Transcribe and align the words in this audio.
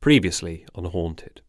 Previously 0.00 0.64
on 0.76 0.84
Haunted. 0.84 1.40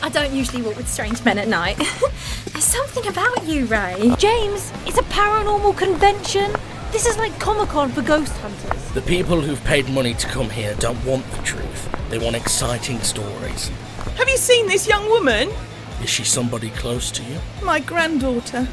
I 0.00 0.08
don't 0.10 0.32
usually 0.32 0.62
walk 0.62 0.76
with 0.76 0.88
strange 0.88 1.24
men 1.24 1.38
at 1.38 1.48
night. 1.48 1.76
There's 2.46 2.64
something 2.64 3.04
about 3.08 3.48
you, 3.48 3.66
Ray. 3.66 4.14
James, 4.16 4.72
it's 4.86 4.98
a 4.98 5.02
paranormal 5.02 5.76
convention. 5.76 6.52
This 6.92 7.06
is 7.06 7.18
like 7.18 7.36
Comic 7.40 7.70
Con 7.70 7.90
for 7.90 8.02
ghost 8.02 8.32
hunters. 8.38 8.92
The 8.92 9.02
people 9.02 9.40
who've 9.40 9.62
paid 9.64 9.88
money 9.88 10.14
to 10.14 10.26
come 10.28 10.48
here 10.48 10.76
don't 10.78 11.04
want 11.04 11.28
the 11.32 11.42
truth. 11.42 11.90
They 12.10 12.18
want 12.18 12.36
exciting 12.36 13.00
stories. 13.00 13.68
Have 14.16 14.28
you 14.28 14.36
seen 14.36 14.68
this 14.68 14.86
young 14.86 15.08
woman? 15.08 15.50
Is 16.00 16.10
she 16.10 16.22
somebody 16.22 16.70
close 16.70 17.10
to 17.10 17.24
you? 17.24 17.40
My 17.64 17.80
granddaughter. 17.80 18.68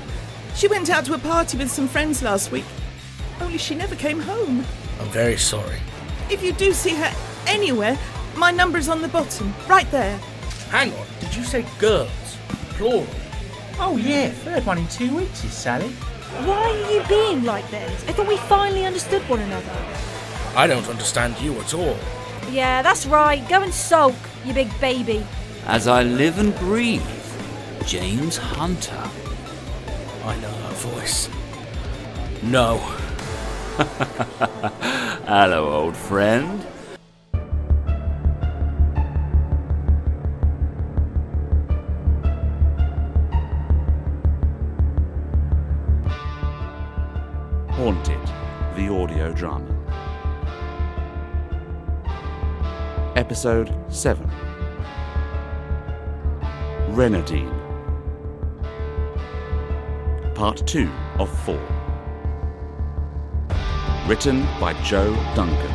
She 0.53 0.67
went 0.67 0.91
out 0.91 1.05
to 1.05 1.15
a 1.15 1.19
party 1.19 1.57
with 1.57 1.71
some 1.71 1.87
friends 1.87 2.21
last 2.21 2.51
week. 2.51 2.65
Only 3.41 3.57
she 3.57 3.73
never 3.73 3.95
came 3.95 4.19
home. 4.19 4.63
I'm 5.01 5.09
very 5.09 5.37
sorry. 5.37 5.79
If 6.29 6.43
you 6.43 6.51
do 6.53 6.71
see 6.73 6.93
her 6.93 7.13
anywhere, 7.47 7.97
my 8.35 8.51
number's 8.51 8.89
on 8.89 9.01
the 9.01 9.07
bottom, 9.07 9.53
right 9.67 9.89
there. 9.91 10.17
Hang 10.69 10.93
on, 10.93 11.07
did 11.19 11.35
you 11.35 11.43
say 11.43 11.65
girls? 11.79 12.09
Plural. 12.71 13.07
Oh 13.79 13.97
yeah, 13.97 14.29
third 14.29 14.65
one 14.65 14.77
in 14.77 14.87
two 14.87 15.15
weeks 15.15 15.43
is 15.43 15.53
Sally. 15.53 15.89
Why 16.45 16.69
are 16.69 16.93
you 16.93 17.03
being 17.07 17.43
like 17.43 17.69
this? 17.71 18.03
I 18.07 18.11
thought 18.11 18.27
we 18.27 18.37
finally 18.37 18.85
understood 18.85 19.21
one 19.29 19.39
another. 19.39 19.71
I 20.55 20.67
don't 20.67 20.87
understand 20.87 21.39
you 21.39 21.53
at 21.59 21.73
all. 21.73 21.97
Yeah, 22.51 22.81
that's 22.81 23.05
right. 23.05 23.47
Go 23.49 23.61
and 23.61 23.73
sulk, 23.73 24.15
you 24.45 24.53
big 24.53 24.69
baby. 24.79 25.25
As 25.65 25.87
I 25.87 26.03
live 26.03 26.39
and 26.39 26.55
breathe, 26.55 27.05
James 27.85 28.37
Hunter. 28.37 29.09
I 30.23 30.37
know 30.39 30.49
her 30.49 30.73
voice. 30.73 31.29
No. 32.43 32.77
Hello, 35.27 35.71
old 35.71 35.95
friend. 35.95 36.65
Audio 49.07 49.31
drama. 49.31 49.65
Episode 53.15 53.73
7 53.87 54.29
Reynardine. 56.89 57.49
Part 60.35 60.67
2 60.67 60.91
of 61.19 61.29
4. 61.45 61.57
Written 64.07 64.45
by 64.59 64.73
Joe 64.83 65.13
Duncan. 65.35 65.73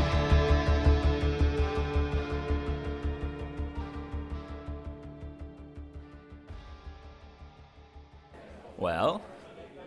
Well, 8.76 9.22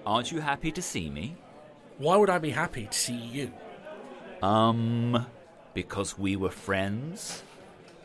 aren't 0.03 0.31
you 0.31 0.39
happy 0.39 0.72
to 0.72 0.81
see 0.81 1.12
me? 1.12 1.35
Why 1.97 2.17
would 2.17 2.29
I 2.29 2.39
be 2.39 2.50
happy 2.50 2.88
to 2.88 2.97
see 2.97 3.16
you? 3.16 3.51
Um, 4.41 5.25
because 5.73 6.17
we 6.17 6.35
were 6.35 6.50
friends? 6.50 7.44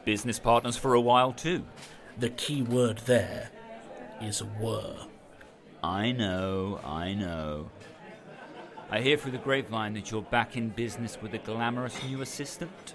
Business 0.04 0.38
partners 0.38 0.76
for 0.76 0.94
a 0.94 1.00
while, 1.00 1.32
too. 1.32 1.64
The 2.16 2.30
key 2.30 2.62
word 2.62 2.98
there 2.98 3.50
is 4.20 4.42
were. 4.60 4.96
I 5.82 6.12
know, 6.12 6.80
I 6.84 7.14
know. 7.14 7.70
I 8.90 9.00
hear 9.00 9.16
through 9.16 9.32
the 9.32 9.38
grapevine 9.38 9.94
that 9.94 10.10
you're 10.10 10.22
back 10.22 10.56
in 10.56 10.68
business 10.70 11.20
with 11.20 11.34
a 11.34 11.38
glamorous 11.38 12.02
new 12.04 12.22
assistant. 12.22 12.94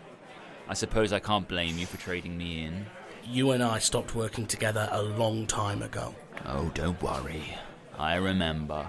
I 0.68 0.74
suppose 0.74 1.14
I 1.14 1.20
can't 1.20 1.48
blame 1.48 1.78
you 1.78 1.86
for 1.86 1.98
trading 1.98 2.38
me 2.38 2.66
in. 2.66 2.86
You 3.24 3.52
and 3.52 3.64
I 3.64 3.80
stopped 3.80 4.16
working 4.16 4.46
together 4.46 4.88
a 4.92 5.02
long 5.02 5.48
time 5.48 5.82
ago. 5.82 6.14
Oh, 6.46 6.70
don't 6.74 7.02
worry. 7.02 7.44
I 7.98 8.16
remember. 8.16 8.88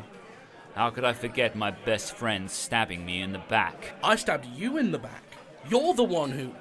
How 0.77 0.91
could 0.91 1.05
I 1.05 1.15
forget 1.15 1.57
my 1.57 1.71
best 1.71 2.15
friend 2.15 2.51
stabbing 2.51 3.07
me 3.07 3.23
in 3.23 3.33
the 3.33 3.39
back? 3.39 3.95
I 4.05 4.15
stabbed 4.17 4.45
you 4.45 4.77
in 4.77 4.93
the 4.93 4.99
back. 4.99 5.23
You're 5.71 5.95
the 5.95 6.05
one 6.05 6.31
who. 6.31 6.53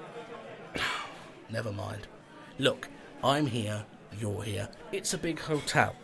Never 1.50 1.74
mind. 1.74 2.08
Look, 2.58 2.88
I'm 3.22 3.46
here, 3.46 3.86
you're 4.18 4.42
here. 4.42 4.70
It's 4.94 5.14
a 5.14 5.18
big 5.18 5.40
hotel. 5.40 5.98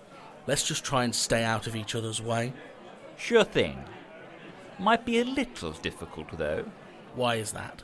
Let's 0.46 0.68
just 0.68 0.84
try 0.84 1.06
and 1.06 1.16
stay 1.16 1.46
out 1.46 1.68
of 1.68 1.76
each 1.76 1.96
other's 1.96 2.22
way. 2.22 2.52
Sure 3.16 3.46
thing. 3.46 3.82
Might 4.78 5.06
be 5.06 5.20
a 5.20 5.26
little 5.26 5.72
difficult 5.72 6.38
though. 6.38 6.66
Why 7.16 7.36
is 7.36 7.54
that? 7.54 7.82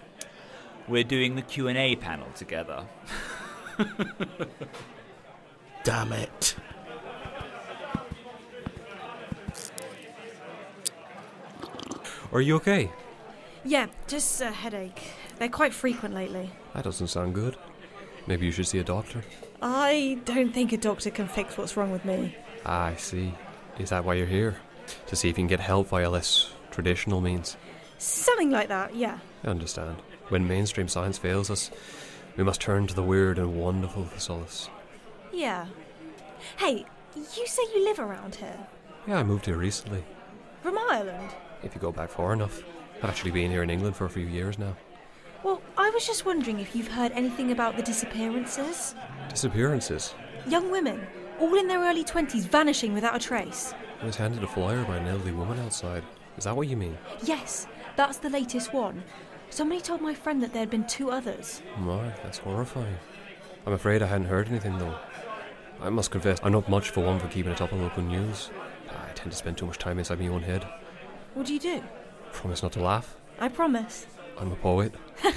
We're 0.90 1.06
doing 1.06 1.36
the 1.36 1.42
Q&A 1.42 1.96
panel 1.96 2.28
together. 2.36 2.86
Damn 5.86 6.12
it. 6.12 6.58
Are 12.32 12.42
you 12.42 12.56
okay? 12.58 12.92
Yeah, 13.64 13.88
just 14.08 14.42
a 14.42 14.52
headache. 14.52 15.02
They're 15.40 15.50
quite 15.50 15.74
frequent 15.74 16.14
lately. 16.14 16.52
That 16.74 16.84
doesn't 16.84 17.08
sound 17.08 17.34
good. 17.34 17.56
Maybe 18.28 18.46
you 18.46 18.52
should 18.52 18.68
see 18.68 18.80
a 18.80 18.84
doctor. 18.84 19.24
I 19.62 20.20
don't 20.26 20.54
think 20.54 20.74
a 20.74 20.78
doctor 20.78 21.10
can 21.10 21.28
fix 21.28 21.58
what's 21.58 21.78
wrong 21.78 21.92
with 21.92 22.06
me. 22.06 22.36
Ah, 22.66 22.88
I 22.88 22.96
see. 22.96 23.34
Is 23.80 23.90
that 23.90 24.04
why 24.04 24.16
you're 24.16 24.26
here? 24.26 24.58
To 25.08 25.16
see 25.16 25.30
if 25.30 25.38
you 25.38 25.44
can 25.44 25.48
get 25.48 25.60
help 25.60 25.88
via 25.88 26.10
less 26.10 26.52
traditional 26.72 27.22
means? 27.22 27.58
Something 27.98 28.52
like 28.52 28.68
that, 28.68 28.96
yeah. 28.96 29.20
I 29.44 29.48
understand. 29.48 29.98
When 30.30 30.48
mainstream 30.48 30.88
science 30.88 31.18
fails 31.18 31.50
us, 31.50 31.72
we 32.36 32.44
must 32.44 32.62
turn 32.62 32.88
to 32.88 32.94
the 32.94 33.04
weird 33.04 33.40
and 33.40 33.56
wonderful 33.56 34.06
for 34.06 34.20
solace. 34.20 34.70
Yeah. 35.32 35.68
Hey, 36.58 36.86
you 37.16 37.48
say 37.48 37.64
you 37.74 37.84
live 37.86 38.00
around 38.00 38.36
here? 38.36 38.68
Yeah, 39.08 39.20
I 39.20 39.24
moved 39.24 39.46
here 39.46 39.58
recently. 39.58 40.04
From 40.62 40.78
Ireland? 40.78 41.30
If 41.64 41.76
you 41.76 41.82
go 41.82 41.92
back 41.92 42.10
far 42.10 42.34
enough. 42.34 42.64
I've 42.98 43.10
actually 43.10 43.32
been 43.32 43.52
here 43.52 43.64
in 43.64 43.70
England 43.70 43.96
for 43.96 44.06
a 44.06 44.10
few 44.10 44.26
years 44.26 44.58
now. 44.58 44.76
Well, 45.44 45.62
I 45.78 45.90
was 45.92 46.06
just 46.06 46.26
wondering 46.26 46.60
if 46.60 46.76
you've 46.76 46.88
heard 46.88 47.12
anything 47.12 47.52
about 47.52 47.78
the 47.78 47.84
disappearances. 47.84 48.96
Disappearances? 49.30 50.16
Young 50.48 50.72
women, 50.72 51.06
all 51.40 51.56
in 51.56 51.68
their 51.68 51.80
early 51.80 52.04
20s, 52.04 52.48
vanishing 52.48 52.94
without 52.94 53.16
a 53.16 53.20
trace. 53.20 53.74
I 54.02 54.06
was 54.06 54.16
handed 54.16 54.44
a 54.44 54.48
flyer 54.48 54.84
by 54.86 54.98
an 54.98 55.08
elderly 55.08 55.32
woman 55.32 55.60
outside. 55.60 56.04
Is 56.38 56.46
that 56.46 56.56
what 56.56 56.68
you 56.68 56.78
mean? 56.78 56.98
Yes, 57.24 57.68
that's 57.96 58.18
the 58.18 58.30
latest 58.30 58.74
one. 58.74 59.04
Somebody 59.50 59.82
told 59.82 60.02
my 60.02 60.14
friend 60.14 60.42
that 60.42 60.54
there 60.54 60.62
had 60.62 60.70
been 60.70 60.88
two 60.88 61.12
others. 61.12 61.62
My, 61.80 62.14
that's 62.24 62.40
horrifying. 62.40 62.98
I'm 63.66 63.74
afraid 63.74 64.02
I 64.02 64.08
hadn't 64.08 64.28
heard 64.28 64.50
anything 64.50 64.78
though. 64.78 64.98
I 65.82 65.90
must 65.90 66.12
confess, 66.12 66.40
I'm 66.44 66.52
not 66.52 66.70
much 66.70 66.90
for 66.90 67.02
one 67.04 67.20
for 67.20 67.28
keeping 67.28 67.52
a 67.52 67.56
top 67.56 67.72
of 67.72 67.80
local 67.80 68.04
news. 68.04 68.50
I 68.90 69.12
tend 69.14 69.32
to 69.32 69.38
spend 69.38 69.58
too 69.58 69.66
much 69.66 69.78
time 69.78 70.00
inside 70.00 70.20
my 70.20 70.28
own 70.28 70.42
head. 70.42 70.68
What 71.38 71.46
do 71.46 71.54
you 71.54 71.60
do? 71.60 71.84
Promise 72.34 72.64
not 72.64 72.72
to 72.72 72.82
laugh. 72.82 73.16
I 73.40 73.48
promise. 73.48 74.08
I'm 74.40 74.52
a 74.52 74.56
poet. 74.56 74.96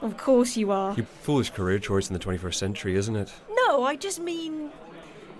Of 0.00 0.18
course 0.18 0.54
you 0.54 0.70
are. 0.70 0.94
You 0.94 1.04
foolish 1.22 1.48
career 1.48 1.78
choice 1.78 2.08
in 2.08 2.12
the 2.12 2.20
21st 2.20 2.54
century, 2.54 2.94
isn't 2.94 3.16
it? 3.16 3.32
No, 3.48 3.84
I 3.84 3.96
just 3.96 4.20
mean. 4.20 4.70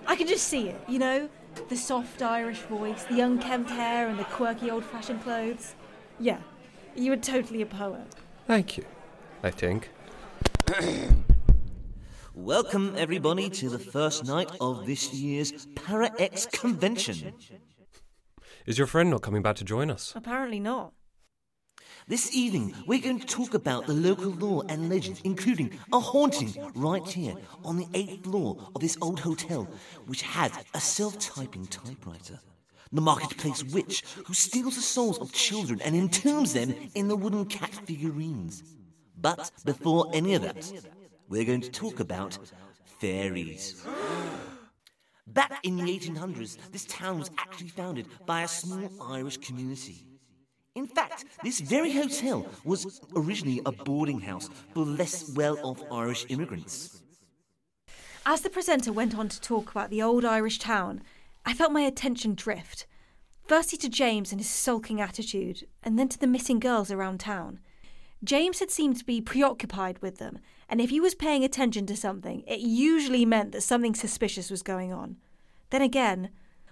I 0.07 0.15
can 0.15 0.27
just 0.27 0.47
see 0.47 0.69
it, 0.69 0.81
you 0.87 0.97
know? 0.97 1.29
The 1.69 1.77
soft 1.77 2.23
Irish 2.23 2.61
voice, 2.61 3.03
the 3.03 3.19
unkempt 3.19 3.69
hair, 3.69 4.07
and 4.07 4.17
the 4.17 4.23
quirky 4.23 4.71
old 4.71 4.83
fashioned 4.83 5.21
clothes. 5.21 5.75
Yeah, 6.19 6.39
you 6.95 7.11
were 7.11 7.17
totally 7.17 7.61
a 7.61 7.67
poet. 7.67 8.07
Thank 8.47 8.77
you. 8.77 8.85
I 9.43 9.51
think. 9.51 9.91
Welcome, 12.33 12.95
everybody, 12.97 13.51
to 13.51 13.69
the 13.69 13.77
first 13.79 14.25
night 14.25 14.49
of 14.59 14.87
this 14.87 15.13
year's 15.13 15.67
Para 15.75 16.11
X 16.17 16.47
convention. 16.47 17.33
Is 18.65 18.79
your 18.79 18.87
friend 18.87 19.11
not 19.11 19.21
coming 19.21 19.43
back 19.43 19.57
to 19.57 19.63
join 19.63 19.91
us? 19.91 20.11
Apparently 20.15 20.59
not. 20.59 20.93
This 22.07 22.35
evening, 22.35 22.73
we're 22.87 22.99
going 22.99 23.19
to 23.19 23.27
talk 23.27 23.53
about 23.53 23.85
the 23.85 23.93
local 23.93 24.31
lore 24.31 24.63
and 24.69 24.89
legends, 24.89 25.21
including 25.23 25.77
a 25.93 25.99
haunting 25.99 26.51
right 26.73 27.07
here 27.07 27.35
on 27.63 27.77
the 27.77 27.87
eighth 27.93 28.23
floor 28.23 28.57
of 28.73 28.81
this 28.81 28.97
old 29.01 29.19
hotel, 29.19 29.67
which 30.07 30.23
has 30.23 30.51
a 30.73 30.79
self 30.79 31.19
typing 31.19 31.67
typewriter. 31.67 32.39
the 32.91 33.01
marketplace 33.01 33.63
witch 33.65 34.03
who 34.25 34.33
steals 34.33 34.75
the 34.75 34.81
souls 34.81 35.19
of 35.19 35.31
children 35.31 35.79
and 35.81 35.95
entombs 35.95 36.53
them 36.53 36.73
in 36.95 37.07
the 37.07 37.15
wooden 37.15 37.45
cat 37.45 37.73
figurines. 37.85 38.63
But 39.21 39.51
before 39.63 40.09
any 40.11 40.33
of 40.33 40.41
that, 40.41 40.71
we're 41.29 41.45
going 41.45 41.61
to 41.61 41.71
talk 41.71 41.99
about 41.99 42.37
fairies. 42.99 43.85
Back 45.27 45.59
in 45.63 45.77
the 45.77 45.83
1800s, 45.83 46.57
this 46.71 46.85
town 46.85 47.19
was 47.19 47.31
actually 47.37 47.69
founded 47.69 48.07
by 48.25 48.43
a 48.43 48.47
small 48.47 48.89
Irish 49.01 49.37
community. 49.37 50.05
In 50.75 50.87
fact, 50.87 51.25
this 51.43 51.61
very 51.61 51.91
hotel 51.91 52.45
was 52.63 53.01
originally 53.15 53.61
a 53.65 53.71
boarding 53.71 54.19
house 54.19 54.49
for 54.73 54.85
less 54.85 55.31
well 55.35 55.57
off 55.63 55.81
Irish 55.91 56.25
immigrants. 56.29 57.01
As 58.25 58.41
the 58.41 58.49
presenter 58.49 58.91
went 58.91 59.17
on 59.17 59.29
to 59.29 59.41
talk 59.41 59.71
about 59.71 59.89
the 59.89 60.01
old 60.01 60.25
Irish 60.25 60.59
town, 60.59 61.01
I 61.45 61.53
felt 61.53 61.71
my 61.71 61.81
attention 61.81 62.35
drift. 62.35 62.85
Firstly 63.47 63.77
to 63.79 63.89
James 63.89 64.31
and 64.31 64.41
his 64.41 64.49
sulking 64.49 64.99
attitude, 64.99 65.67
and 65.83 65.97
then 65.97 66.09
to 66.09 66.19
the 66.19 66.27
missing 66.27 66.59
girls 66.59 66.91
around 66.91 67.19
town. 67.19 67.59
James 68.23 68.59
had 68.59 68.71
seemed 68.71 68.97
to 68.97 69.05
be 69.05 69.21
preoccupied 69.21 69.99
with 69.99 70.17
them, 70.17 70.39
and 70.69 70.81
if 70.81 70.89
he 70.89 70.99
was 70.99 71.15
paying 71.15 71.43
attention 71.43 71.85
to 71.87 71.95
something, 71.95 72.43
it 72.47 72.59
usually 72.59 73.25
meant 73.25 73.51
that 73.51 73.61
something 73.61 73.95
suspicious 73.95 74.49
was 74.49 74.63
going 74.63 74.91
on. 74.91 75.17
Then 75.69 75.81
again, 75.81 76.29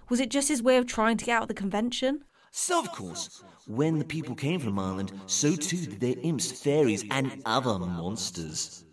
was 0.08 0.20
it 0.20 0.30
just 0.30 0.48
his 0.48 0.62
way 0.62 0.76
of 0.76 0.86
trying 0.86 1.16
to 1.16 1.24
get 1.24 1.36
out 1.36 1.42
of 1.42 1.48
the 1.48 1.54
convention? 1.54 2.24
So, 2.50 2.78
of 2.78 2.92
course, 2.92 3.42
when 3.66 3.98
the 3.98 4.04
people 4.04 4.34
came 4.34 4.60
from 4.60 4.78
Ireland, 4.78 5.12
so 5.26 5.56
too 5.56 5.86
did 5.86 6.00
their 6.00 6.14
imps, 6.22 6.52
fairies, 6.52 7.04
and 7.10 7.42
other 7.46 7.78
monsters. 7.78 8.84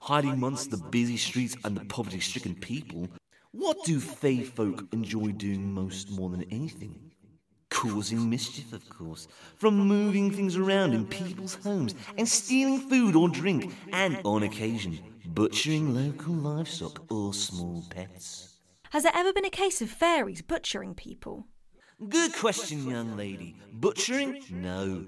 Hiding 0.00 0.32
amongst 0.32 0.70
the 0.70 0.78
busy 0.78 1.16
streets 1.16 1.56
and 1.64 1.76
the 1.76 1.84
poverty 1.84 2.20
stricken 2.20 2.54
people, 2.54 3.08
what 3.52 3.84
do 3.84 4.00
Fey 4.00 4.42
folk 4.42 4.86
enjoy 4.92 5.28
doing 5.32 5.72
most 5.72 6.10
more 6.10 6.30
than 6.30 6.44
anything? 6.44 7.11
Causing 7.82 8.30
mischief, 8.30 8.72
of 8.72 8.88
course, 8.88 9.26
from 9.56 9.76
moving 9.76 10.30
things 10.30 10.56
around 10.56 10.92
in 10.92 11.04
people's 11.04 11.56
homes 11.56 11.96
and 12.16 12.28
stealing 12.28 12.78
food 12.78 13.16
or 13.16 13.28
drink, 13.28 13.74
and 13.92 14.20
on 14.24 14.44
occasion, 14.44 15.00
butchering 15.26 15.92
local 15.92 16.32
livestock 16.32 17.10
or 17.10 17.34
small 17.34 17.82
pets. 17.90 18.60
Has 18.90 19.02
there 19.02 19.10
ever 19.12 19.32
been 19.32 19.44
a 19.44 19.50
case 19.50 19.82
of 19.82 19.90
fairies 19.90 20.42
butchering 20.42 20.94
people? 20.94 21.48
Good 22.08 22.32
question, 22.34 22.88
young 22.88 23.16
lady. 23.16 23.56
Butchering? 23.72 24.44
No. 24.48 25.04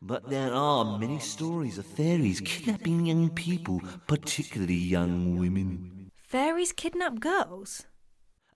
But 0.00 0.30
there 0.30 0.54
are 0.54 0.96
many 0.96 1.18
stories 1.18 1.76
of 1.76 1.86
fairies 1.86 2.40
kidnapping 2.40 3.06
young 3.06 3.30
people, 3.30 3.82
particularly 4.06 4.74
young 4.74 5.40
women. 5.40 6.12
Fairies 6.14 6.70
kidnap 6.70 7.18
girls? 7.18 7.86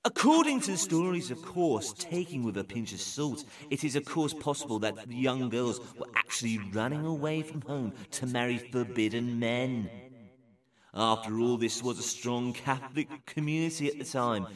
According 0.06 0.60
to 0.60 0.72
the 0.72 0.76
stories, 0.76 1.30
of 1.30 1.40
course, 1.42 1.94
taking 1.94 2.44
with 2.44 2.58
a 2.58 2.64
pinch 2.64 2.92
of 2.92 3.00
salt, 3.00 3.44
it 3.70 3.84
is 3.84 3.96
of 3.96 4.04
course 4.04 4.34
possible 4.34 4.78
that 4.80 5.08
the 5.08 5.14
young 5.14 5.48
girls 5.48 5.80
were 5.98 6.08
actually 6.14 6.58
running 6.74 7.06
away 7.06 7.40
from 7.40 7.62
home 7.62 7.94
to 8.10 8.26
marry 8.26 8.58
forbidden 8.58 9.38
men. 9.38 9.88
After 10.92 11.40
all, 11.40 11.56
this 11.56 11.82
was 11.82 11.98
a 11.98 12.02
strong 12.02 12.52
Catholic 12.52 13.08
community 13.24 13.88
at 13.88 13.98
the 13.98 14.04
time, 14.04 14.46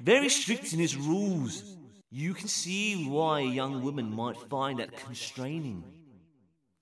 very 0.00 0.28
strict 0.28 0.72
in 0.72 0.80
its 0.80 0.96
rules. 0.96 1.76
You 2.10 2.34
can 2.34 2.48
see 2.48 3.08
why 3.08 3.40
a 3.40 3.44
young 3.44 3.82
woman 3.82 4.12
might 4.12 4.36
find 4.48 4.80
that 4.80 4.96
constraining. 4.96 5.84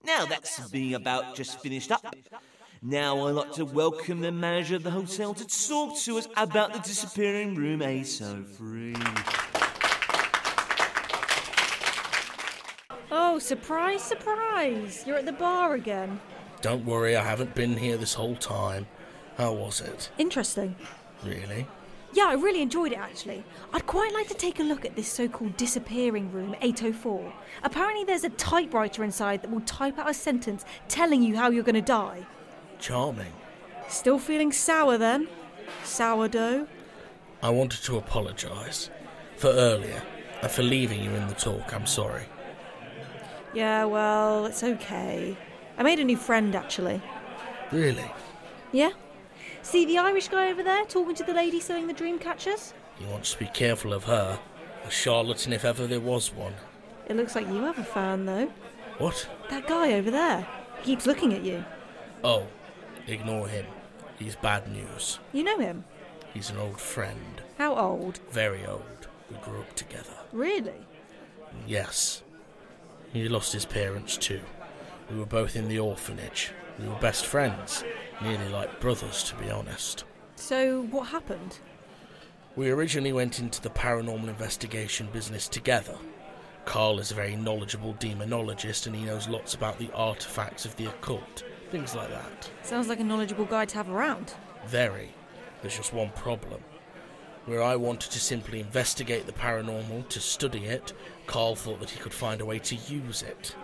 Now 0.03 0.25
that's 0.25 0.71
being 0.71 0.95
about 0.95 1.35
just 1.35 1.61
finished 1.61 1.93
up. 1.93 2.15
Now 2.89 3.27
I'd 3.27 3.33
like 3.33 3.51
to 3.55 3.65
welcome 3.65 4.21
the 4.21 4.31
manager 4.31 4.77
of 4.77 4.85
the 4.85 4.93
hotel 4.93 5.35
to 5.35 5.45
talk 5.45 5.99
to 6.03 6.19
us 6.19 6.29
about 6.37 6.73
the 6.73 6.79
disappearing 6.79 7.57
room 7.57 7.81
A03. 7.81 8.95
Oh, 13.11 13.41
surprise, 13.41 14.03
surprise! 14.03 15.03
You're 15.05 15.17
at 15.17 15.27
the 15.27 15.33
bar 15.33 15.75
again. 15.75 16.21
Don't 16.63 16.85
worry, 16.85 17.17
I 17.17 17.25
haven't 17.25 17.57
been 17.57 17.77
here 17.77 17.97
this 17.97 18.15
whole 18.15 18.37
time. 18.37 18.87
How 19.37 19.53
was 19.53 19.81
it? 19.81 20.09
Interesting. 20.17 20.77
Really? 21.25 21.67
Yeah, 22.13 22.27
I 22.29 22.35
really 22.35 22.63
enjoyed 22.63 22.93
it 22.93 22.99
actually. 22.99 23.43
I'd 23.73 23.87
quite 23.87 24.15
like 24.15 24.29
to 24.29 24.35
take 24.35 24.61
a 24.61 24.63
look 24.63 24.85
at 24.85 24.95
this 24.95 25.09
so 25.09 25.27
called 25.27 25.57
disappearing 25.57 26.31
room 26.31 26.55
804. 26.63 27.33
Apparently, 27.65 28.05
there's 28.05 28.23
a 28.23 28.31
typewriter 28.31 29.03
inside 29.03 29.43
that 29.43 29.51
will 29.51 29.63
type 29.63 29.99
out 29.99 30.09
a 30.09 30.15
sentence 30.15 30.65
telling 30.87 31.25
you 31.25 31.37
how 31.37 31.51
you're 31.51 31.65
going 31.65 31.75
to 31.75 31.83
die. 31.83 32.25
Charming. 32.87 33.33
Still 33.89 34.21
feeling 34.21 34.53
sour 34.53 34.97
then? 34.97 35.27
Sourdough? 35.83 36.69
I 37.43 37.51
wanted 37.51 37.83
to 37.83 37.97
apologise 37.97 38.91
for 39.35 39.49
earlier 39.49 40.01
and 40.41 40.49
for 40.53 40.63
leaving 40.63 41.03
you 41.03 41.11
in 41.11 41.27
the 41.27 41.35
talk. 41.35 41.75
I'm 41.75 41.87
sorry. 41.87 42.27
Yeah, 43.53 43.87
well, 43.87 44.47
it's 44.47 44.63
okay. 44.63 45.37
I 45.77 45.83
made 45.83 45.99
a 45.99 46.05
new 46.05 46.17
friend 46.17 46.55
actually. 46.55 47.03
Really? 47.73 48.09
Yeah? 48.71 48.93
See 49.63 49.85
the 49.85 49.99
Irish 49.99 50.29
guy 50.29 50.49
over 50.49 50.63
there 50.63 50.85
talking 50.85 51.17
to 51.17 51.25
the 51.25 51.35
lady 51.35 51.59
selling 51.59 51.89
the 51.89 51.93
dream 51.93 52.21
catchers? 52.21 52.73
You 53.01 53.09
want 53.09 53.25
to 53.25 53.39
be 53.41 53.47
careful 53.47 53.95
of 53.95 54.05
her. 54.05 54.39
A 54.85 54.91
charlatan 54.93 55.53
if 55.53 55.65
ever 55.65 55.89
there 55.89 55.99
was 55.99 56.33
one. 56.33 56.55
It 57.09 57.17
looks 57.17 57.35
like 57.35 57.49
you 57.49 57.65
have 57.65 57.81
a 57.81 57.85
fan 57.85 58.27
though. 58.27 58.49
What? 58.99 59.29
That 59.51 59.67
guy 59.67 59.95
over 59.95 60.13
there. 60.13 60.47
He 60.79 60.93
keeps 60.93 61.05
looking 61.05 61.35
at 61.35 61.43
you. 61.43 61.65
Oh, 62.23 62.47
ignore 63.07 63.49
him. 63.49 63.67
He's 64.19 64.37
bad 64.37 64.71
news. 64.71 65.19
You 65.33 65.45
know 65.45 65.59
him? 65.59 65.85
He's 66.33 66.51
an 66.51 66.59
old 66.59 66.81
friend. 66.81 67.43
How 67.59 67.77
old? 67.77 68.21
Very 68.31 68.67
old. 68.67 69.09
We 69.31 69.37
grew 69.39 69.61
up 69.61 69.75
together. 69.75 70.13
Really? 70.33 70.87
Yes. 71.67 72.23
He 73.13 73.29
lost 73.29 73.53
his 73.53 73.65
parents 73.65 74.17
too. 74.17 74.41
We 75.11 75.19
were 75.19 75.27
both 75.27 75.57
in 75.57 75.69
the 75.69 75.79
orphanage. 75.79 76.51
We 76.79 76.89
were 76.89 76.97
best 76.97 77.27
friends, 77.27 77.85
nearly 78.23 78.49
like 78.49 78.81
brothers, 78.81 79.23
to 79.25 79.35
be 79.37 79.51
honest. 79.51 80.05
So, 80.35 80.83
what 80.91 81.09
happened? 81.09 81.59
We 82.57 82.71
originally 82.71 83.13
went 83.13 83.39
into 83.39 83.61
the 83.61 83.71
paranormal 83.71 84.29
investigation 84.29 85.09
business 85.13 85.49
together. 85.49 85.97
Karl 86.65 86.99
is 86.99 87.11
a 87.11 87.15
very 87.15 87.37
knowledgeable 87.37 87.95
demonologist 87.95 88.87
and 88.87 88.97
he 88.97 89.05
knows 89.05 89.29
lots 89.29 89.55
about 89.55 89.79
the 89.79 89.91
artifacts 89.95 90.65
of 90.65 90.75
the 90.77 90.87
occult, 90.87 91.45
things 91.71 91.95
like 91.95 92.11
that. 92.11 92.51
Sounds 92.63 92.89
like 92.89 93.01
a 93.01 93.05
knowledgeable 93.05 93.45
guy 93.45 93.65
to 93.65 93.77
have 93.77 93.91
around. 93.91 94.35
Very. 94.67 95.11
There's 95.63 95.77
just 95.77 95.93
one 95.93 96.11
problem. 96.11 96.61
Where 97.47 97.63
I 97.63 97.77
wanted 97.77 98.11
to 98.11 98.21
simply 98.21 98.61
investigate 98.61 99.27
the 99.27 99.33
paranormal, 99.33 100.09
to 100.09 100.21
study 100.21 100.65
it, 100.65 100.93
Karl 101.27 101.55
thought 101.55 101.81
that 101.81 101.91
he 101.91 102.01
could 102.01 102.15
find 102.15 102.41
a 102.41 102.47
way 102.47 102.59
to 102.59 102.75
use 102.75 103.23
it. 103.23 103.55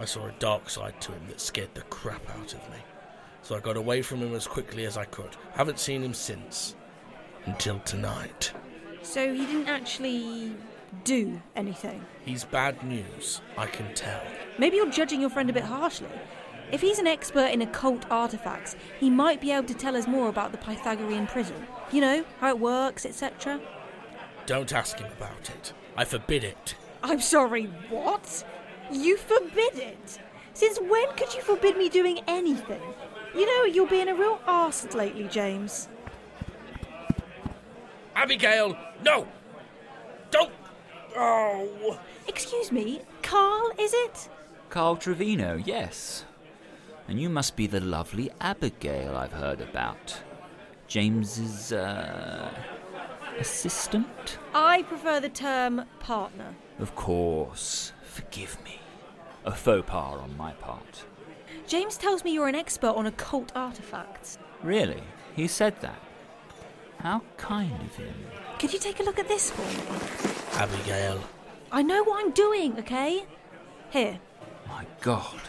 I 0.00 0.04
saw 0.04 0.26
a 0.26 0.34
dark 0.38 0.68
side 0.68 1.00
to 1.02 1.12
him 1.12 1.22
that 1.28 1.40
scared 1.40 1.74
the 1.74 1.82
crap 1.82 2.28
out 2.30 2.52
of 2.52 2.60
me. 2.70 2.78
So 3.42 3.56
I 3.56 3.60
got 3.60 3.76
away 3.76 4.02
from 4.02 4.18
him 4.18 4.34
as 4.34 4.46
quickly 4.46 4.84
as 4.86 4.96
I 4.96 5.04
could. 5.04 5.36
Haven't 5.52 5.78
seen 5.78 6.02
him 6.02 6.14
since. 6.14 6.74
Until 7.44 7.78
tonight. 7.80 8.52
So, 9.02 9.34
he 9.34 9.46
didn't 9.46 9.68
actually 9.68 10.52
do 11.04 11.40
anything? 11.56 12.04
He's 12.24 12.44
bad 12.44 12.82
news, 12.84 13.40
I 13.56 13.66
can 13.66 13.92
tell. 13.94 14.22
Maybe 14.58 14.76
you're 14.76 14.90
judging 14.90 15.20
your 15.20 15.30
friend 15.30 15.50
a 15.50 15.52
bit 15.52 15.64
harshly. 15.64 16.08
If 16.72 16.80
he's 16.80 16.98
an 16.98 17.06
expert 17.06 17.48
in 17.48 17.60
occult 17.60 18.06
artifacts, 18.10 18.76
he 18.98 19.10
might 19.10 19.42
be 19.42 19.52
able 19.52 19.68
to 19.68 19.74
tell 19.74 19.94
us 19.94 20.08
more 20.08 20.28
about 20.28 20.52
the 20.52 20.58
Pythagorean 20.58 21.26
prism. 21.26 21.66
You 21.92 22.00
know, 22.00 22.24
how 22.40 22.48
it 22.48 22.58
works, 22.58 23.04
etc. 23.04 23.60
Don't 24.46 24.72
ask 24.72 24.98
him 24.98 25.12
about 25.12 25.50
it. 25.50 25.74
I 25.98 26.06
forbid 26.06 26.44
it. 26.44 26.74
I'm 27.02 27.20
sorry, 27.20 27.64
what? 27.90 28.44
You 28.90 29.18
forbid 29.18 29.76
it? 29.76 30.18
Since 30.54 30.80
when 30.80 31.12
could 31.14 31.34
you 31.34 31.42
forbid 31.42 31.76
me 31.76 31.90
doing 31.90 32.20
anything? 32.26 32.80
You 33.34 33.46
know, 33.46 33.64
you're 33.64 33.86
being 33.86 34.08
a 34.08 34.14
real 34.14 34.40
arse 34.46 34.94
lately, 34.94 35.28
James. 35.28 35.88
Abigail, 38.16 38.78
no! 39.04 39.28
Don't! 40.30 40.52
Oh! 41.16 41.98
Excuse 42.26 42.72
me, 42.72 43.02
Karl, 43.22 43.72
is 43.78 43.92
it? 43.92 44.28
Karl 44.70 44.96
Trevino, 44.96 45.56
yes. 45.56 46.24
And 47.08 47.20
you 47.20 47.28
must 47.28 47.56
be 47.56 47.66
the 47.66 47.80
lovely 47.80 48.30
Abigail 48.40 49.16
I've 49.16 49.32
heard 49.32 49.60
about. 49.60 50.22
James's, 50.86 51.72
uh, 51.72 52.50
assistant? 53.38 54.38
I 54.54 54.82
prefer 54.82 55.20
the 55.20 55.28
term 55.28 55.84
partner. 56.00 56.54
Of 56.78 56.94
course. 56.94 57.92
Forgive 58.04 58.62
me. 58.64 58.78
A 59.44 59.52
faux 59.52 59.84
pas 59.86 60.18
on 60.18 60.36
my 60.36 60.52
part. 60.52 61.04
James 61.66 61.96
tells 61.96 62.24
me 62.24 62.32
you're 62.32 62.48
an 62.48 62.54
expert 62.54 62.94
on 62.94 63.06
occult 63.06 63.52
artifacts. 63.54 64.38
Really? 64.62 65.02
He 65.34 65.46
said 65.48 65.80
that? 65.80 66.00
How 66.98 67.22
kind 67.36 67.72
of 67.80 67.96
him. 67.96 68.14
Could 68.58 68.72
you 68.72 68.78
take 68.78 69.00
a 69.00 69.02
look 69.02 69.18
at 69.18 69.28
this 69.28 69.50
for 69.50 69.62
me? 69.62 70.60
Abigail. 70.60 71.20
I 71.72 71.82
know 71.82 72.04
what 72.04 72.24
I'm 72.24 72.30
doing, 72.32 72.78
okay? 72.78 73.24
Here. 73.90 74.20
My 74.68 74.86
god. 75.00 75.40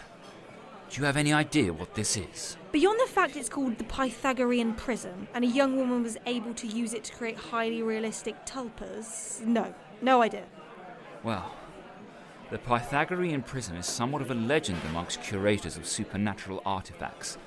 Do 0.94 1.00
you 1.00 1.06
have 1.06 1.16
any 1.16 1.32
idea 1.32 1.72
what 1.72 1.92
this 1.96 2.16
is? 2.16 2.56
Beyond 2.70 3.00
the 3.00 3.10
fact 3.10 3.34
it's 3.34 3.48
called 3.48 3.78
the 3.78 3.84
Pythagorean 3.84 4.74
prism, 4.74 5.26
and 5.34 5.44
a 5.44 5.48
young 5.48 5.74
woman 5.76 6.04
was 6.04 6.16
able 6.24 6.54
to 6.54 6.68
use 6.68 6.94
it 6.94 7.02
to 7.02 7.12
create 7.12 7.36
highly 7.36 7.82
realistic 7.82 8.46
tulpas, 8.46 9.44
no. 9.44 9.74
No 10.00 10.22
idea. 10.22 10.44
Well, 11.24 11.52
the 12.52 12.58
Pythagorean 12.58 13.42
prism 13.42 13.76
is 13.76 13.86
somewhat 13.86 14.22
of 14.22 14.30
a 14.30 14.36
legend 14.36 14.78
amongst 14.88 15.20
curators 15.20 15.76
of 15.76 15.84
supernatural 15.84 16.62
artifacts. 16.64 17.38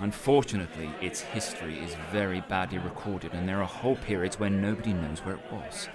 Unfortunately, 0.00 0.90
its 1.00 1.20
history 1.20 1.78
is 1.78 1.94
very 2.10 2.40
badly 2.48 2.78
recorded, 2.78 3.32
and 3.32 3.48
there 3.48 3.60
are 3.60 3.68
whole 3.68 3.94
periods 3.94 4.40
where 4.40 4.50
nobody 4.50 4.92
knows 4.92 5.20
where 5.20 5.36
it 5.36 5.52
was. 5.52 5.88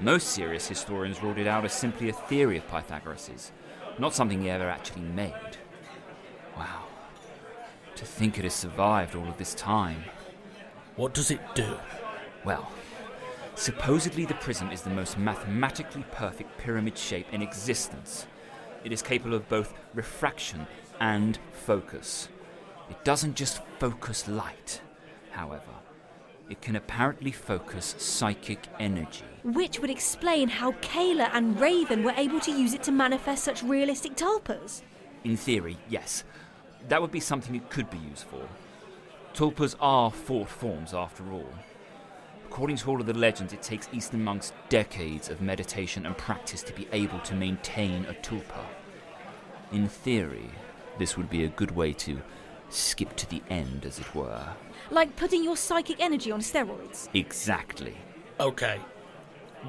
Most 0.00 0.30
serious 0.30 0.66
historians 0.66 1.22
ruled 1.22 1.38
it 1.38 1.46
out 1.46 1.64
as 1.64 1.72
simply 1.72 2.08
a 2.08 2.12
theory 2.12 2.56
of 2.56 2.66
Pythagoras's, 2.66 3.52
not 4.00 4.14
something 4.14 4.42
he 4.42 4.50
ever 4.50 4.68
actually 4.68 5.02
made. 5.02 5.58
Wow. 8.02 8.08
To 8.08 8.12
think 8.12 8.38
it 8.38 8.44
has 8.44 8.54
survived 8.54 9.14
all 9.14 9.28
of 9.28 9.38
this 9.38 9.54
time. 9.54 10.02
What 10.96 11.14
does 11.14 11.30
it 11.30 11.40
do? 11.54 11.76
Well, 12.44 12.68
supposedly 13.54 14.24
the 14.24 14.34
prism 14.34 14.70
is 14.72 14.82
the 14.82 14.90
most 14.90 15.18
mathematically 15.18 16.04
perfect 16.10 16.58
pyramid 16.58 16.98
shape 16.98 17.26
in 17.32 17.42
existence. 17.42 18.26
It 18.82 18.92
is 18.92 19.02
capable 19.02 19.36
of 19.36 19.48
both 19.48 19.72
refraction 19.94 20.66
and 21.00 21.38
focus. 21.52 22.28
It 22.90 23.04
doesn't 23.04 23.36
just 23.36 23.62
focus 23.78 24.26
light, 24.26 24.80
however. 25.30 25.62
It 26.50 26.60
can 26.60 26.74
apparently 26.74 27.30
focus 27.30 27.94
psychic 27.98 28.66
energy. 28.80 29.24
Which 29.44 29.78
would 29.78 29.90
explain 29.90 30.48
how 30.48 30.72
Kayla 30.72 31.30
and 31.32 31.58
Raven 31.60 32.02
were 32.02 32.14
able 32.16 32.40
to 32.40 32.50
use 32.50 32.74
it 32.74 32.82
to 32.82 32.92
manifest 32.92 33.44
such 33.44 33.62
realistic 33.62 34.16
tulpas. 34.16 34.82
In 35.22 35.36
theory, 35.36 35.78
yes. 35.88 36.24
That 36.88 37.00
would 37.00 37.10
be 37.10 37.20
something 37.20 37.54
it 37.54 37.70
could 37.70 37.90
be 37.90 37.98
used 37.98 38.24
for. 38.24 38.48
Tulpas 39.34 39.76
are 39.80 40.10
thought 40.10 40.48
forms, 40.48 40.92
after 40.92 41.32
all. 41.32 41.48
According 42.46 42.76
to 42.76 42.90
all 42.90 43.00
of 43.00 43.06
the 43.06 43.14
legends, 43.14 43.54
it 43.54 43.62
takes 43.62 43.88
Eastern 43.92 44.22
monks 44.22 44.52
decades 44.68 45.30
of 45.30 45.40
meditation 45.40 46.04
and 46.04 46.16
practice 46.18 46.62
to 46.64 46.72
be 46.74 46.86
able 46.92 47.18
to 47.20 47.34
maintain 47.34 48.04
a 48.04 48.12
tulpa. 48.14 48.66
In 49.72 49.88
theory, 49.88 50.50
this 50.98 51.16
would 51.16 51.30
be 51.30 51.44
a 51.44 51.48
good 51.48 51.70
way 51.70 51.94
to 51.94 52.20
skip 52.68 53.16
to 53.16 53.30
the 53.30 53.42
end, 53.48 53.86
as 53.86 53.98
it 53.98 54.14
were. 54.14 54.46
Like 54.90 55.16
putting 55.16 55.42
your 55.42 55.56
psychic 55.56 55.98
energy 55.98 56.30
on 56.30 56.40
steroids. 56.40 57.08
Exactly. 57.14 57.96
Okay, 58.38 58.78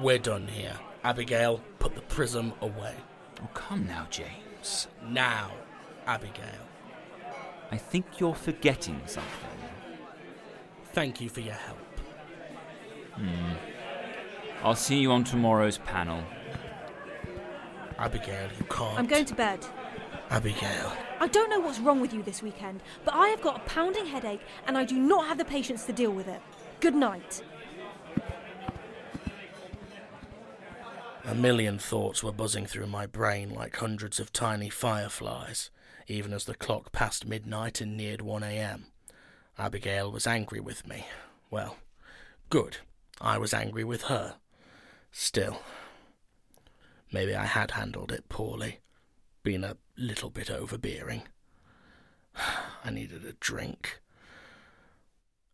we're 0.02 0.18
done 0.18 0.46
here. 0.46 0.78
Abigail, 1.04 1.62
put 1.78 1.94
the 1.94 2.02
prism 2.02 2.52
away. 2.60 2.94
Oh, 3.42 3.48
come 3.54 3.86
now, 3.86 4.06
James. 4.10 4.88
Now, 5.06 5.52
Abigail. 6.06 6.68
I 7.70 7.76
think 7.76 8.20
you're 8.20 8.34
forgetting 8.34 9.00
something. 9.06 9.48
Thank 10.92 11.20
you 11.20 11.28
for 11.28 11.40
your 11.40 11.54
help. 11.54 11.78
Hmm. 13.14 13.52
I'll 14.62 14.74
see 14.74 14.98
you 14.98 15.12
on 15.12 15.24
tomorrow's 15.24 15.78
panel. 15.78 16.22
Abigail, 17.98 18.48
you 18.58 18.64
can't. 18.66 18.98
I'm 18.98 19.06
going 19.06 19.24
to 19.26 19.34
bed. 19.34 19.64
Abigail. 20.30 20.92
I 21.20 21.28
don't 21.28 21.50
know 21.50 21.60
what's 21.60 21.78
wrong 21.78 22.00
with 22.00 22.12
you 22.12 22.22
this 22.22 22.42
weekend, 22.42 22.82
but 23.04 23.14
I 23.14 23.28
have 23.28 23.40
got 23.40 23.56
a 23.56 23.68
pounding 23.68 24.06
headache 24.06 24.40
and 24.66 24.76
I 24.76 24.84
do 24.84 24.98
not 24.98 25.26
have 25.26 25.38
the 25.38 25.44
patience 25.44 25.84
to 25.86 25.92
deal 25.92 26.10
with 26.10 26.28
it. 26.28 26.40
Good 26.80 26.94
night. 26.94 27.42
A 31.26 31.34
million 31.34 31.78
thoughts 31.78 32.22
were 32.22 32.32
buzzing 32.32 32.66
through 32.66 32.86
my 32.86 33.06
brain 33.06 33.50
like 33.50 33.76
hundreds 33.76 34.20
of 34.20 34.32
tiny 34.32 34.68
fireflies, 34.68 35.70
even 36.06 36.32
as 36.32 36.44
the 36.44 36.54
clock 36.54 36.92
passed 36.92 37.26
midnight 37.26 37.80
and 37.80 37.96
neared 37.96 38.20
1 38.20 38.42
a.m. 38.42 38.86
Abigail 39.58 40.10
was 40.10 40.26
angry 40.26 40.60
with 40.60 40.86
me. 40.86 41.06
Well, 41.50 41.76
good. 42.50 42.78
I 43.20 43.38
was 43.38 43.54
angry 43.54 43.84
with 43.84 44.02
her. 44.02 44.36
Still, 45.12 45.62
maybe 47.12 47.34
I 47.34 47.46
had 47.46 47.72
handled 47.72 48.10
it 48.10 48.28
poorly, 48.28 48.80
been 49.44 49.62
a 49.62 49.76
little 49.96 50.30
bit 50.30 50.50
overbearing. 50.50 51.22
I 52.84 52.90
needed 52.90 53.24
a 53.24 53.32
drink. 53.34 54.00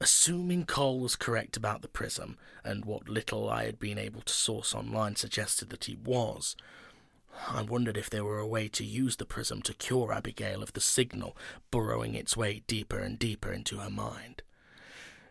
Assuming 0.00 0.64
Karl 0.64 0.98
was 0.98 1.14
correct 1.14 1.58
about 1.58 1.82
the 1.82 1.88
prism, 1.88 2.38
and 2.64 2.86
what 2.86 3.10
little 3.10 3.50
I 3.50 3.66
had 3.66 3.78
been 3.78 3.98
able 3.98 4.22
to 4.22 4.32
source 4.32 4.74
online 4.74 5.16
suggested 5.16 5.68
that 5.68 5.84
he 5.84 5.96
was, 6.02 6.56
I 7.48 7.62
wondered 7.62 7.96
if 7.96 8.10
there 8.10 8.24
were 8.24 8.38
a 8.38 8.46
way 8.46 8.68
to 8.68 8.84
use 8.84 9.16
the 9.16 9.24
prism 9.24 9.62
to 9.62 9.74
cure 9.74 10.12
Abigail 10.12 10.62
of 10.62 10.72
the 10.72 10.80
signal 10.80 11.36
burrowing 11.70 12.14
its 12.14 12.36
way 12.36 12.62
deeper 12.66 12.98
and 12.98 13.18
deeper 13.18 13.52
into 13.52 13.78
her 13.78 13.90
mind. 13.90 14.42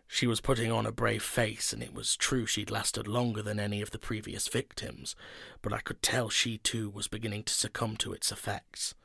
She 0.07 0.25
was 0.25 0.41
putting 0.41 0.71
on 0.71 0.87
a 0.87 0.91
brave 0.91 1.21
face, 1.21 1.71
and 1.71 1.83
it 1.83 1.93
was 1.93 2.15
true 2.15 2.47
she'd 2.47 2.71
lasted 2.71 3.07
longer 3.07 3.43
than 3.43 3.59
any 3.59 3.79
of 3.79 3.91
the 3.91 3.99
previous 3.99 4.47
victims, 4.47 5.15
but 5.61 5.71
I 5.71 5.81
could 5.81 6.01
tell 6.01 6.29
she 6.29 6.57
too 6.57 6.89
was 6.89 7.07
beginning 7.07 7.43
to 7.43 7.53
succumb 7.53 7.95
to 7.97 8.13
its 8.13 8.31
effects. 8.31 8.95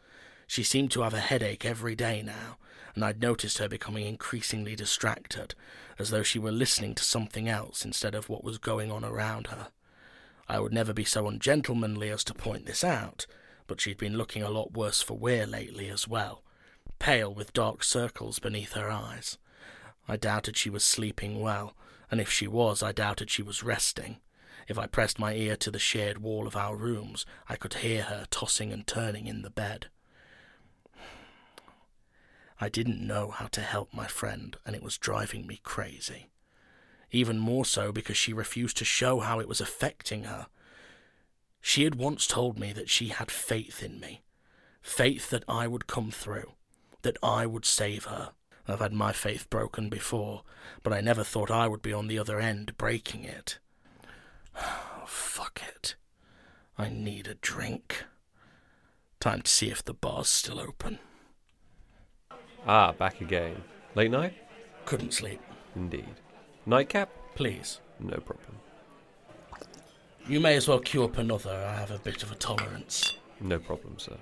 She 0.47 0.63
seemed 0.63 0.91
to 0.93 1.03
have 1.03 1.13
a 1.13 1.21
headache 1.21 1.65
every 1.65 1.95
day 1.95 2.23
now, 2.23 2.57
and 2.95 3.05
I'd 3.05 3.21
noticed 3.21 3.59
her 3.59 3.69
becoming 3.69 4.07
increasingly 4.07 4.75
distracted, 4.75 5.55
as 5.99 6.09
though 6.09 6.23
she 6.23 6.39
were 6.39 6.51
listening 6.51 6.95
to 6.95 7.05
something 7.05 7.51
else 7.51 7.85
instead 7.85 8.15
of 8.15 8.31
what 8.31 8.43
was 8.43 8.57
going 8.57 8.91
on 8.91 9.05
around 9.05 9.49
her. 9.49 9.69
I 10.49 10.61
would 10.61 10.73
never 10.73 10.93
be 10.93 11.05
so 11.05 11.27
ungentlemanly 11.27 12.11
as 12.11 12.25
to 12.25 12.35
point 12.35 12.67
this 12.67 12.85
out, 12.85 13.27
but 13.67 13.81
she'd 13.81 13.99
been 13.99 14.19
looking 14.19 14.43
a 14.43 14.51
lot 14.51 14.73
worse 14.73 15.01
for 15.01 15.17
wear 15.17 15.47
lately 15.47 15.89
as 15.89 16.07
well, 16.07 16.43
pale 16.99 17.33
with 17.33 17.53
dark 17.53 17.83
circles 17.83 18.39
beneath 18.39 18.73
her 18.73 18.91
eyes. 18.91 19.39
I 20.07 20.17
doubted 20.17 20.57
she 20.57 20.71
was 20.71 20.85
sleeping 20.85 21.41
well, 21.41 21.75
and 22.11 22.21
if 22.21 22.31
she 22.31 22.47
was, 22.47 22.83
I 22.83 22.93
doubted 22.93 23.31
she 23.31 23.43
was 23.43 23.63
resting. 23.63 24.19
If 24.69 24.79
I 24.79 24.87
pressed 24.87 25.19
my 25.19 25.35
ear 25.35 25.57
to 25.57 25.71
the 25.71 25.79
shared 25.79 26.19
wall 26.19 26.47
of 26.47 26.57
our 26.57 26.77
rooms, 26.77 27.25
I 27.49 27.57
could 27.57 27.75
hear 27.75 28.03
her 28.05 28.27
tossing 28.31 28.73
and 28.73 28.87
turning 28.87 29.27
in 29.27 29.43
the 29.43 29.51
bed. 29.51 29.89
I 32.61 32.69
didn't 32.69 33.05
know 33.05 33.31
how 33.31 33.47
to 33.49 33.61
help 33.61 33.93
my 33.93 34.07
friend, 34.07 34.57
and 34.65 34.77
it 34.77 34.83
was 34.83 34.97
driving 34.97 35.47
me 35.47 35.61
crazy. 35.63 36.31
Even 37.15 37.39
more 37.39 37.65
so 37.65 37.93
because 37.93 38.17
she 38.17 38.33
refused 38.33 38.77
to 38.79 38.85
show 38.85 39.21
how 39.21 39.39
it 39.39 39.47
was 39.47 39.61
affecting 39.61 40.25
her. 40.25 40.49
She 41.61 41.85
had 41.85 41.95
once 41.95 42.27
told 42.27 42.59
me 42.59 42.73
that 42.73 42.91
she 42.91 43.11
had 43.11 43.31
faith 43.31 43.85
in 43.85 44.01
me, 44.01 44.23
faith 44.83 45.31
that 45.31 45.45
I 45.47 45.69
would 45.69 45.87
come 45.87 46.11
through, 46.11 46.55
that 47.03 47.17
I 47.23 47.47
would 47.47 47.65
save 47.65 48.07
her. 48.07 48.33
I've 48.67 48.81
had 48.81 48.93
my 48.93 49.13
faith 49.13 49.49
broken 49.49 49.89
before, 49.89 50.43
but 50.83 50.93
I 50.93 51.01
never 51.01 51.23
thought 51.23 51.53
I 51.53 51.69
would 51.69 51.83
be 51.83 51.93
on 51.93 52.09
the 52.09 52.19
other 52.19 52.41
end 52.41 52.77
breaking 52.77 53.23
it. 53.23 53.61
Oh, 54.61 55.05
fuck 55.07 55.63
it. 55.69 55.95
I 56.77 56.89
need 56.89 57.29
a 57.29 57.35
drink. 57.35 58.07
Time 59.21 59.43
to 59.43 59.51
see 59.53 59.71
if 59.71 59.85
the 59.85 59.95
bar's 59.95 60.29
still 60.29 60.59
open. 60.59 60.99
Ah, 62.67 62.91
back 62.91 63.21
again. 63.21 63.63
Late 63.95 64.11
night? 64.11 64.35
Couldn't 64.85 65.15
sleep. 65.15 65.41
Indeed. 65.77 66.17
Nightcap? 66.67 67.11
Please. 67.35 67.81
No 68.01 68.17
problem. 68.17 68.57
You 70.27 70.41
may 70.41 70.57
as 70.57 70.67
well 70.67 70.79
queue 70.79 71.05
up 71.05 71.19
another. 71.19 71.53
I 71.53 71.75
have 71.75 71.91
a 71.91 71.99
bit 71.99 72.23
of 72.23 72.33
a 72.33 72.37
tolerance. 72.37 73.19
No 73.41 73.59
problem, 73.59 73.99
sir. 73.99 74.17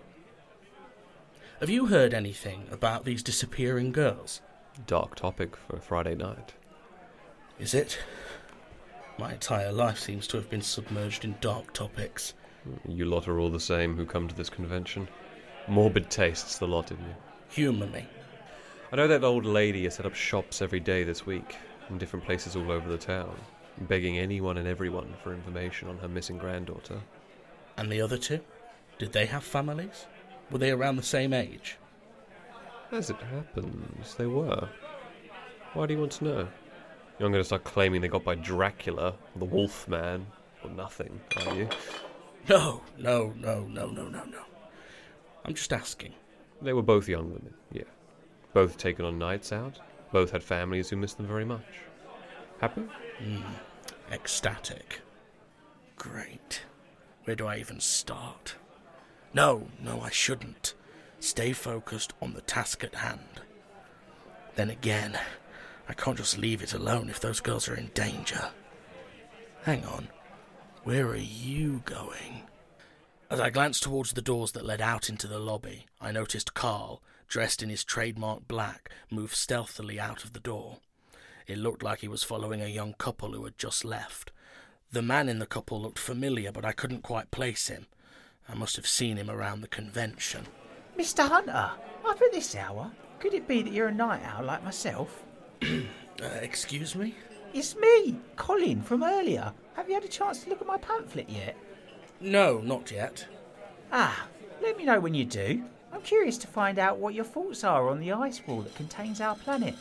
Have 1.60 1.70
you 1.70 1.86
heard 1.86 2.12
anything 2.12 2.66
about 2.72 3.04
these 3.04 3.22
disappearing 3.22 3.92
girls? 3.92 4.40
Dark 4.88 5.14
topic 5.14 5.54
for 5.54 5.76
a 5.76 5.80
Friday 5.80 6.16
night. 6.16 6.54
Is 7.60 7.74
it? 7.74 7.98
My 9.18 9.34
entire 9.34 9.70
life 9.70 10.00
seems 10.00 10.26
to 10.28 10.36
have 10.38 10.50
been 10.50 10.62
submerged 10.62 11.24
in 11.24 11.36
dark 11.40 11.72
topics. 11.72 12.34
Hmm, 12.64 12.90
you 12.90 13.04
lot 13.04 13.28
are 13.28 13.38
all 13.38 13.50
the 13.50 13.60
same 13.60 13.96
who 13.96 14.04
come 14.04 14.26
to 14.26 14.34
this 14.34 14.50
convention. 14.50 15.06
Morbid 15.68 16.10
tastes, 16.10 16.58
the 16.58 16.66
lot 16.66 16.90
of 16.90 16.98
you. 16.98 17.14
Humour 17.50 17.86
me. 17.86 18.06
I 18.90 18.96
know 18.96 19.06
that 19.06 19.22
old 19.22 19.46
lady 19.46 19.84
has 19.84 19.94
set 19.94 20.06
up 20.06 20.16
shops 20.16 20.60
every 20.60 20.80
day 20.80 21.04
this 21.04 21.24
week 21.24 21.56
in 21.92 21.98
different 21.98 22.24
places 22.24 22.56
all 22.56 22.72
over 22.72 22.88
the 22.88 22.98
town, 22.98 23.34
begging 23.82 24.18
anyone 24.18 24.56
and 24.56 24.66
everyone 24.66 25.14
for 25.22 25.32
information 25.32 25.88
on 25.88 25.98
her 25.98 26.08
missing 26.08 26.38
granddaughter. 26.38 27.00
And 27.76 27.90
the 27.90 28.00
other 28.00 28.18
two? 28.18 28.40
Did 28.98 29.12
they 29.12 29.26
have 29.26 29.44
families? 29.44 30.06
Were 30.50 30.58
they 30.58 30.70
around 30.70 30.96
the 30.96 31.02
same 31.02 31.32
age? 31.32 31.76
As 32.90 33.10
it 33.10 33.16
happens, 33.16 34.14
they 34.16 34.26
were. 34.26 34.68
Why 35.72 35.86
do 35.86 35.94
you 35.94 36.00
want 36.00 36.12
to 36.12 36.24
know? 36.24 36.48
You're 37.18 37.28
not 37.28 37.32
going 37.32 37.40
to 37.40 37.44
start 37.44 37.64
claiming 37.64 38.00
they 38.00 38.08
got 38.08 38.24
by 38.24 38.34
Dracula, 38.34 39.14
or 39.34 39.38
the 39.38 39.44
Wolf 39.44 39.88
Man, 39.88 40.26
or 40.62 40.70
nothing, 40.70 41.20
are 41.38 41.54
you? 41.54 41.68
No, 42.48 42.82
no, 42.98 43.32
no, 43.36 43.60
no, 43.68 43.86
no, 43.86 44.08
no, 44.08 44.24
no. 44.24 44.42
I'm 45.44 45.54
just 45.54 45.72
asking. 45.72 46.14
They 46.60 46.72
were 46.72 46.82
both 46.82 47.08
young 47.08 47.26
women, 47.26 47.54
yeah. 47.72 47.84
Both 48.52 48.76
taken 48.76 49.04
on 49.04 49.18
nights 49.18 49.52
out. 49.52 49.78
Both 50.12 50.30
had 50.30 50.42
families 50.42 50.90
who 50.90 50.96
missed 50.96 51.16
them 51.16 51.26
very 51.26 51.44
much. 51.44 51.64
Happy? 52.60 52.82
Mm, 53.20 53.42
ecstatic. 54.12 55.00
Great. 55.96 56.62
Where 57.24 57.34
do 57.36 57.46
I 57.46 57.58
even 57.58 57.80
start? 57.80 58.56
No, 59.32 59.68
no, 59.82 60.00
I 60.00 60.10
shouldn't. 60.10 60.74
Stay 61.18 61.52
focused 61.52 62.12
on 62.20 62.34
the 62.34 62.42
task 62.42 62.84
at 62.84 62.96
hand. 62.96 63.40
Then 64.54 64.68
again, 64.68 65.18
I 65.88 65.94
can't 65.94 66.18
just 66.18 66.36
leave 66.36 66.62
it 66.62 66.74
alone 66.74 67.08
if 67.08 67.20
those 67.20 67.40
girls 67.40 67.68
are 67.68 67.74
in 67.74 67.90
danger. 67.94 68.50
Hang 69.62 69.84
on. 69.86 70.08
Where 70.84 71.06
are 71.06 71.16
you 71.16 71.82
going? 71.84 72.42
As 73.30 73.40
I 73.40 73.50
glanced 73.50 73.84
towards 73.84 74.12
the 74.12 74.20
doors 74.20 74.52
that 74.52 74.66
led 74.66 74.82
out 74.82 75.08
into 75.08 75.26
the 75.26 75.38
lobby, 75.38 75.86
I 76.00 76.12
noticed 76.12 76.54
Karl, 76.54 77.00
dressed 77.32 77.62
in 77.62 77.70
his 77.70 77.82
trademark 77.82 78.46
black, 78.46 78.90
moved 79.10 79.34
stealthily 79.34 79.98
out 79.98 80.22
of 80.22 80.34
the 80.34 80.40
door. 80.40 80.76
It 81.46 81.56
looked 81.56 81.82
like 81.82 82.00
he 82.00 82.08
was 82.08 82.22
following 82.22 82.60
a 82.60 82.66
young 82.66 82.92
couple 82.98 83.32
who 83.32 83.42
had 83.44 83.56
just 83.56 83.86
left. 83.86 84.30
The 84.90 85.00
man 85.00 85.30
in 85.30 85.38
the 85.38 85.46
couple 85.46 85.80
looked 85.80 85.98
familiar, 85.98 86.52
but 86.52 86.66
I 86.66 86.72
couldn't 86.72 87.00
quite 87.00 87.30
place 87.30 87.68
him. 87.68 87.86
I 88.46 88.54
must 88.54 88.76
have 88.76 88.86
seen 88.86 89.16
him 89.16 89.30
around 89.30 89.62
the 89.62 89.68
convention. 89.68 90.46
Mr. 90.98 91.26
Hunter, 91.26 91.70
up 92.04 92.20
at 92.20 92.32
this 92.32 92.54
hour? 92.54 92.90
Could 93.18 93.32
it 93.32 93.48
be 93.48 93.62
that 93.62 93.72
you're 93.72 93.88
a 93.88 93.94
night 93.94 94.20
owl 94.26 94.44
like 94.44 94.62
myself? 94.62 95.24
Uh, 96.22 96.26
excuse 96.42 96.94
me? 96.94 97.16
It's 97.54 97.74
me, 97.74 98.14
Colin, 98.36 98.82
from 98.82 99.02
earlier. 99.02 99.52
Have 99.74 99.88
you 99.88 99.94
had 99.94 100.04
a 100.04 100.08
chance 100.08 100.44
to 100.44 100.50
look 100.50 100.60
at 100.60 100.66
my 100.66 100.76
pamphlet 100.76 101.28
yet? 101.28 101.56
No, 102.20 102.60
not 102.60 102.92
yet. 102.92 103.26
Ah, 103.90 104.28
let 104.62 104.76
me 104.76 104.84
know 104.84 105.00
when 105.00 105.14
you 105.14 105.24
do. 105.24 105.64
I'm 105.92 106.02
curious 106.02 106.38
to 106.38 106.46
find 106.46 106.78
out 106.78 106.98
what 106.98 107.14
your 107.14 107.24
thoughts 107.24 107.64
are 107.64 107.88
on 107.88 108.00
the 108.00 108.12
ice 108.12 108.40
wall 108.46 108.62
that 108.62 108.74
contains 108.74 109.20
our 109.20 109.36
planet. 109.36 109.74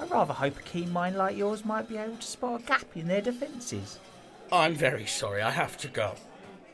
I 0.00 0.04
rather 0.06 0.32
hope 0.32 0.58
a 0.58 0.62
keen 0.62 0.92
mind 0.92 1.16
like 1.16 1.36
yours 1.36 1.64
might 1.64 1.88
be 1.88 1.96
able 1.96 2.16
to 2.16 2.26
spot 2.26 2.60
a 2.60 2.64
gap 2.64 2.86
in 2.96 3.06
their 3.06 3.20
defences. 3.20 3.98
I'm 4.50 4.74
very 4.74 5.06
sorry, 5.06 5.42
I 5.42 5.50
have 5.50 5.76
to 5.78 5.88
go. 5.88 6.14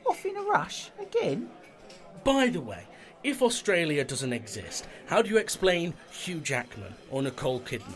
Off 0.07 0.25
in 0.25 0.37
a 0.37 0.43
rush? 0.43 0.91
Again? 1.01 1.51
By 2.25 2.49
the 2.49 2.61
way, 2.61 2.85
if 3.25 3.43
Australia 3.43 4.05
doesn't 4.05 4.33
exist, 4.33 4.87
how 5.07 5.23
do 5.23 5.29
you 5.29 5.39
explain 5.39 5.93
Hugh 6.11 6.41
Jackman 6.41 6.95
or 7.11 7.23
Nicole 7.23 7.61
Kidman? 7.61 7.95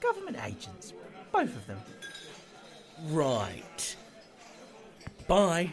Government 0.00 0.38
agents. 0.44 0.92
Both 1.32 1.54
of 1.54 1.66
them. 1.66 1.80
Right. 3.08 3.96
Bye. 5.26 5.72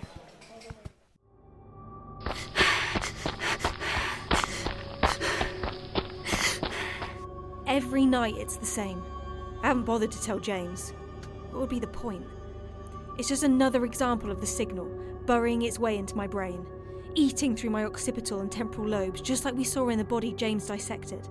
Every 7.74 8.06
night 8.06 8.38
it's 8.38 8.58
the 8.58 8.68
same. 8.68 9.02
I 9.64 9.68
haven't 9.70 9.86
bothered 9.86 10.12
to 10.12 10.22
tell 10.22 10.38
James. 10.38 10.94
What 11.50 11.62
would 11.62 11.70
be 11.72 11.80
the 11.80 11.88
point? 11.88 12.24
It's 13.18 13.28
just 13.28 13.42
another 13.42 13.84
example 13.84 14.30
of 14.30 14.40
the 14.40 14.46
signal 14.46 14.86
burrowing 15.26 15.64
its 15.64 15.80
way 15.80 15.98
into 15.98 16.16
my 16.16 16.28
brain, 16.28 16.68
eating 17.16 17.56
through 17.56 17.72
my 17.72 17.86
occipital 17.86 18.42
and 18.42 18.52
temporal 18.52 18.88
lobes, 18.88 19.22
just 19.22 19.44
like 19.44 19.56
we 19.56 19.64
saw 19.64 19.90
in 19.90 19.98
the 19.98 20.04
body 20.04 20.34
James 20.34 20.68
dissected. 20.68 21.28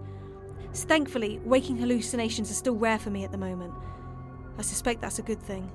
So 0.72 0.88
thankfully, 0.88 1.40
waking 1.44 1.76
hallucinations 1.76 2.50
are 2.50 2.54
still 2.54 2.74
rare 2.74 2.98
for 2.98 3.10
me 3.10 3.22
at 3.22 3.30
the 3.30 3.38
moment. 3.38 3.72
I 4.58 4.62
suspect 4.62 5.00
that's 5.00 5.20
a 5.20 5.22
good 5.22 5.40
thing. 5.40 5.70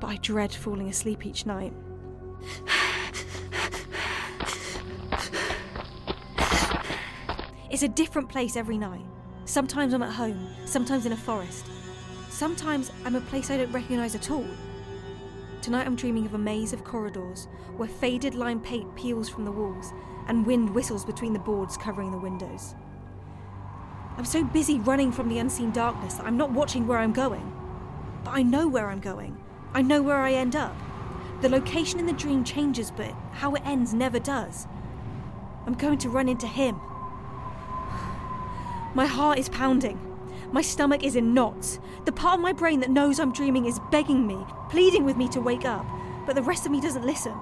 But 0.00 0.06
I 0.06 0.16
dread 0.16 0.54
falling 0.54 0.88
asleep 0.88 1.26
each 1.26 1.44
night. 1.44 1.74
It's 7.68 7.82
a 7.82 7.88
different 7.88 8.30
place 8.30 8.56
every 8.56 8.78
night. 8.78 9.04
Sometimes 9.46 9.92
I'm 9.92 10.02
at 10.02 10.12
home, 10.12 10.48
sometimes 10.64 11.04
in 11.04 11.12
a 11.12 11.16
forest. 11.16 11.66
Sometimes 12.30 12.90
I'm 13.04 13.14
a 13.14 13.20
place 13.20 13.50
I 13.50 13.58
don't 13.58 13.72
recognise 13.72 14.14
at 14.14 14.30
all. 14.30 14.46
Tonight 15.60 15.86
I'm 15.86 15.96
dreaming 15.96 16.24
of 16.24 16.34
a 16.34 16.38
maze 16.38 16.72
of 16.72 16.82
corridors 16.82 17.46
where 17.76 17.88
faded 17.88 18.34
lime 18.34 18.60
paint 18.60 18.94
peels 18.96 19.28
from 19.28 19.44
the 19.44 19.52
walls 19.52 19.92
and 20.28 20.46
wind 20.46 20.70
whistles 20.74 21.04
between 21.04 21.34
the 21.34 21.38
boards 21.38 21.76
covering 21.76 22.10
the 22.10 22.18
windows. 22.18 22.74
I'm 24.16 24.24
so 24.24 24.44
busy 24.44 24.78
running 24.78 25.12
from 25.12 25.28
the 25.28 25.38
unseen 25.38 25.72
darkness 25.72 26.14
that 26.14 26.26
I'm 26.26 26.38
not 26.38 26.52
watching 26.52 26.86
where 26.86 26.98
I'm 26.98 27.12
going. 27.12 27.52
But 28.24 28.30
I 28.30 28.42
know 28.42 28.66
where 28.66 28.88
I'm 28.88 29.00
going. 29.00 29.36
I 29.74 29.82
know 29.82 30.00
where 30.02 30.18
I 30.18 30.32
end 30.32 30.56
up. 30.56 30.74
The 31.42 31.48
location 31.50 31.98
in 31.98 32.06
the 32.06 32.12
dream 32.14 32.44
changes, 32.44 32.90
but 32.90 33.12
how 33.32 33.54
it 33.54 33.62
ends 33.66 33.92
never 33.92 34.18
does. 34.18 34.66
I'm 35.66 35.74
going 35.74 35.98
to 35.98 36.08
run 36.08 36.28
into 36.30 36.46
him. 36.46 36.80
My 38.94 39.06
heart 39.06 39.38
is 39.40 39.48
pounding. 39.48 39.98
My 40.52 40.62
stomach 40.62 41.02
is 41.02 41.16
in 41.16 41.34
knots. 41.34 41.80
The 42.04 42.12
part 42.12 42.38
of 42.38 42.40
my 42.40 42.52
brain 42.52 42.78
that 42.78 42.90
knows 42.90 43.18
I'm 43.18 43.32
dreaming 43.32 43.66
is 43.66 43.80
begging 43.90 44.24
me, 44.24 44.38
pleading 44.70 45.04
with 45.04 45.16
me 45.16 45.28
to 45.30 45.40
wake 45.40 45.64
up, 45.64 45.84
but 46.26 46.36
the 46.36 46.42
rest 46.42 46.64
of 46.64 46.70
me 46.70 46.80
doesn't 46.80 47.04
listen. 47.04 47.34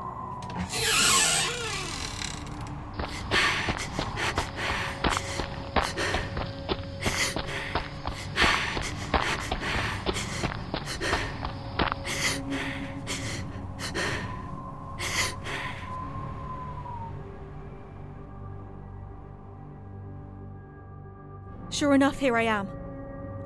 Sure 21.83 21.95
enough, 21.97 22.21
here 22.21 22.37
I 22.37 22.43
am. 22.43 22.71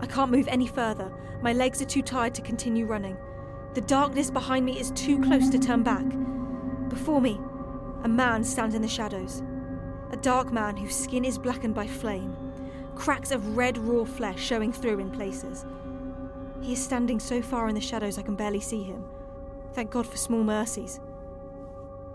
I 0.02 0.06
can't 0.06 0.30
move 0.30 0.46
any 0.48 0.66
further. 0.66 1.10
My 1.40 1.54
legs 1.54 1.80
are 1.80 1.86
too 1.86 2.02
tired 2.02 2.34
to 2.34 2.42
continue 2.42 2.84
running. 2.84 3.16
The 3.72 3.80
darkness 3.80 4.30
behind 4.30 4.66
me 4.66 4.78
is 4.78 4.90
too 4.90 5.22
close 5.22 5.48
to 5.48 5.58
turn 5.58 5.82
back. 5.82 6.04
Before 6.90 7.22
me, 7.22 7.40
a 8.04 8.08
man 8.08 8.44
stands 8.44 8.74
in 8.74 8.82
the 8.82 8.88
shadows. 8.88 9.42
A 10.10 10.18
dark 10.18 10.52
man 10.52 10.76
whose 10.76 10.94
skin 10.94 11.24
is 11.24 11.38
blackened 11.38 11.74
by 11.74 11.86
flame, 11.86 12.36
cracks 12.94 13.30
of 13.30 13.56
red 13.56 13.78
raw 13.78 14.04
flesh 14.04 14.38
showing 14.38 14.70
through 14.70 14.98
in 14.98 15.10
places. 15.10 15.64
He 16.60 16.74
is 16.74 16.84
standing 16.84 17.18
so 17.18 17.40
far 17.40 17.70
in 17.70 17.74
the 17.74 17.80
shadows 17.80 18.18
I 18.18 18.22
can 18.22 18.36
barely 18.36 18.60
see 18.60 18.82
him. 18.82 19.02
Thank 19.72 19.90
God 19.90 20.06
for 20.06 20.18
small 20.18 20.44
mercies. 20.44 21.00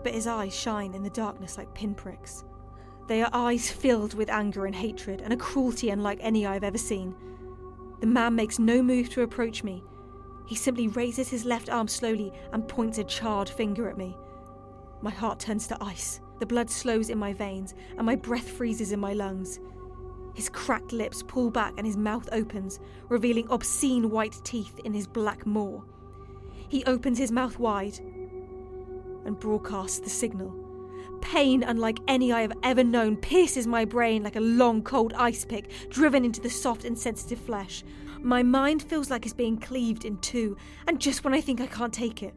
But 0.04 0.14
his 0.14 0.28
eyes 0.28 0.54
shine 0.54 0.94
in 0.94 1.02
the 1.02 1.10
darkness 1.10 1.58
like 1.58 1.74
pinpricks. 1.74 2.44
They 3.08 3.22
are 3.22 3.30
eyes 3.32 3.70
filled 3.70 4.14
with 4.14 4.30
anger 4.30 4.66
and 4.66 4.74
hatred 4.74 5.20
and 5.20 5.32
a 5.32 5.36
cruelty 5.36 5.90
unlike 5.90 6.18
any 6.20 6.46
I 6.46 6.54
have 6.54 6.64
ever 6.64 6.78
seen. 6.78 7.14
The 8.00 8.06
man 8.06 8.34
makes 8.34 8.58
no 8.58 8.82
move 8.82 9.08
to 9.10 9.22
approach 9.22 9.64
me. 9.64 9.82
He 10.46 10.54
simply 10.54 10.88
raises 10.88 11.28
his 11.28 11.44
left 11.44 11.70
arm 11.70 11.88
slowly 11.88 12.32
and 12.52 12.66
points 12.66 12.98
a 12.98 13.04
charred 13.04 13.48
finger 13.48 13.88
at 13.88 13.98
me. 13.98 14.16
My 15.00 15.10
heart 15.10 15.40
turns 15.40 15.66
to 15.68 15.82
ice. 15.82 16.20
The 16.38 16.46
blood 16.46 16.70
slows 16.70 17.10
in 17.10 17.18
my 17.18 17.32
veins 17.32 17.74
and 17.96 18.06
my 18.06 18.16
breath 18.16 18.48
freezes 18.48 18.92
in 18.92 19.00
my 19.00 19.12
lungs. 19.12 19.60
His 20.34 20.48
cracked 20.48 20.92
lips 20.92 21.22
pull 21.22 21.50
back 21.50 21.74
and 21.76 21.86
his 21.86 21.96
mouth 21.96 22.28
opens, 22.32 22.80
revealing 23.08 23.48
obscene 23.50 24.10
white 24.10 24.40
teeth 24.44 24.78
in 24.84 24.94
his 24.94 25.06
black 25.06 25.44
maw. 25.46 25.82
He 26.68 26.84
opens 26.84 27.18
his 27.18 27.30
mouth 27.30 27.58
wide 27.58 27.98
and 29.24 29.38
broadcasts 29.38 30.00
the 30.00 30.10
signal. 30.10 30.61
Pain 31.22 31.62
unlike 31.62 31.98
any 32.08 32.30
I 32.30 32.42
have 32.42 32.52
ever 32.62 32.84
known 32.84 33.16
pierces 33.16 33.66
my 33.66 33.86
brain 33.86 34.22
like 34.22 34.36
a 34.36 34.40
long, 34.40 34.82
cold 34.82 35.14
ice 35.14 35.46
pick 35.46 35.70
driven 35.88 36.26
into 36.26 36.42
the 36.42 36.50
soft 36.50 36.84
and 36.84 36.98
sensitive 36.98 37.38
flesh. 37.38 37.82
My 38.20 38.42
mind 38.42 38.82
feels 38.82 39.10
like 39.10 39.24
it's 39.24 39.32
being 39.32 39.56
cleaved 39.56 40.04
in 40.04 40.18
two, 40.18 40.58
and 40.86 41.00
just 41.00 41.24
when 41.24 41.32
I 41.32 41.40
think 41.40 41.60
I 41.60 41.66
can't 41.66 41.92
take 41.92 42.22
it, 42.22 42.34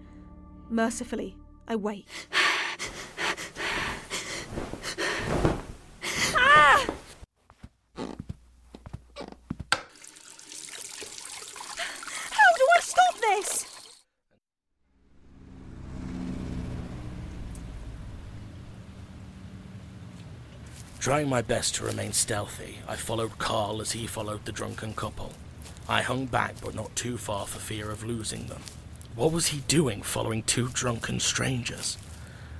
mercifully, 0.69 1.35
I 1.67 1.75
wait. 1.75 2.07
ah! 6.35 6.85
How 12.31 12.53
do 12.55 12.65
I 12.77 12.79
stop 12.79 13.19
this? 13.19 13.65
Trying 21.05 21.29
my 21.29 21.43
best 21.43 21.75
to 21.75 21.85
remain 21.85 22.13
stealthy, 22.13 22.79
I 22.87 22.95
followed 22.95 23.37
Karl 23.37 23.79
as 23.79 23.91
he 23.91 24.07
followed 24.07 24.43
the 24.43 24.51
drunken 24.51 24.95
couple. 24.95 25.33
I 25.87 26.01
hung 26.01 26.25
back, 26.25 26.55
but 26.63 26.73
not 26.73 26.95
too 26.95 27.15
far 27.15 27.45
for 27.45 27.59
fear 27.59 27.91
of 27.91 28.03
losing 28.03 28.47
them. 28.47 28.63
What 29.15 29.31
was 29.31 29.49
he 29.49 29.59
doing 29.67 30.01
following 30.01 30.41
two 30.41 30.67
drunken 30.69 31.19
strangers? 31.19 31.99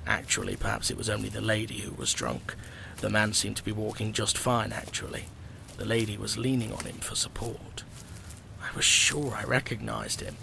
Actually, 0.06 0.54
perhaps 0.54 0.92
it 0.92 0.96
was 0.96 1.10
only 1.10 1.28
the 1.28 1.40
lady 1.40 1.78
who 1.80 1.90
was 1.94 2.14
drunk. 2.14 2.54
The 2.98 3.10
man 3.10 3.32
seemed 3.32 3.56
to 3.56 3.64
be 3.64 3.72
walking 3.72 4.12
just 4.12 4.38
fine, 4.38 4.72
actually. 4.72 5.24
The 5.76 5.84
lady 5.84 6.16
was 6.16 6.38
leaning 6.38 6.72
on 6.72 6.84
him 6.84 6.98
for 6.98 7.16
support. 7.16 7.82
I 8.62 8.72
was 8.76 8.84
sure 8.84 9.34
I 9.34 9.42
recognized 9.42 10.20
him. 10.20 10.36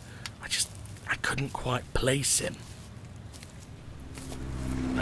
I 0.43 0.49
just. 0.49 0.69
I 1.09 1.15
couldn't 1.15 1.53
quite 1.53 1.93
place 1.93 2.39
him. 2.39 2.57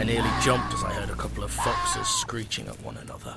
I 0.01 0.03
nearly 0.03 0.31
jumped 0.41 0.73
as 0.73 0.83
I 0.83 0.93
heard 0.93 1.11
a 1.11 1.15
couple 1.15 1.43
of 1.43 1.51
foxes 1.51 2.07
screeching 2.07 2.67
at 2.67 2.81
one 2.81 2.97
another. 2.97 3.35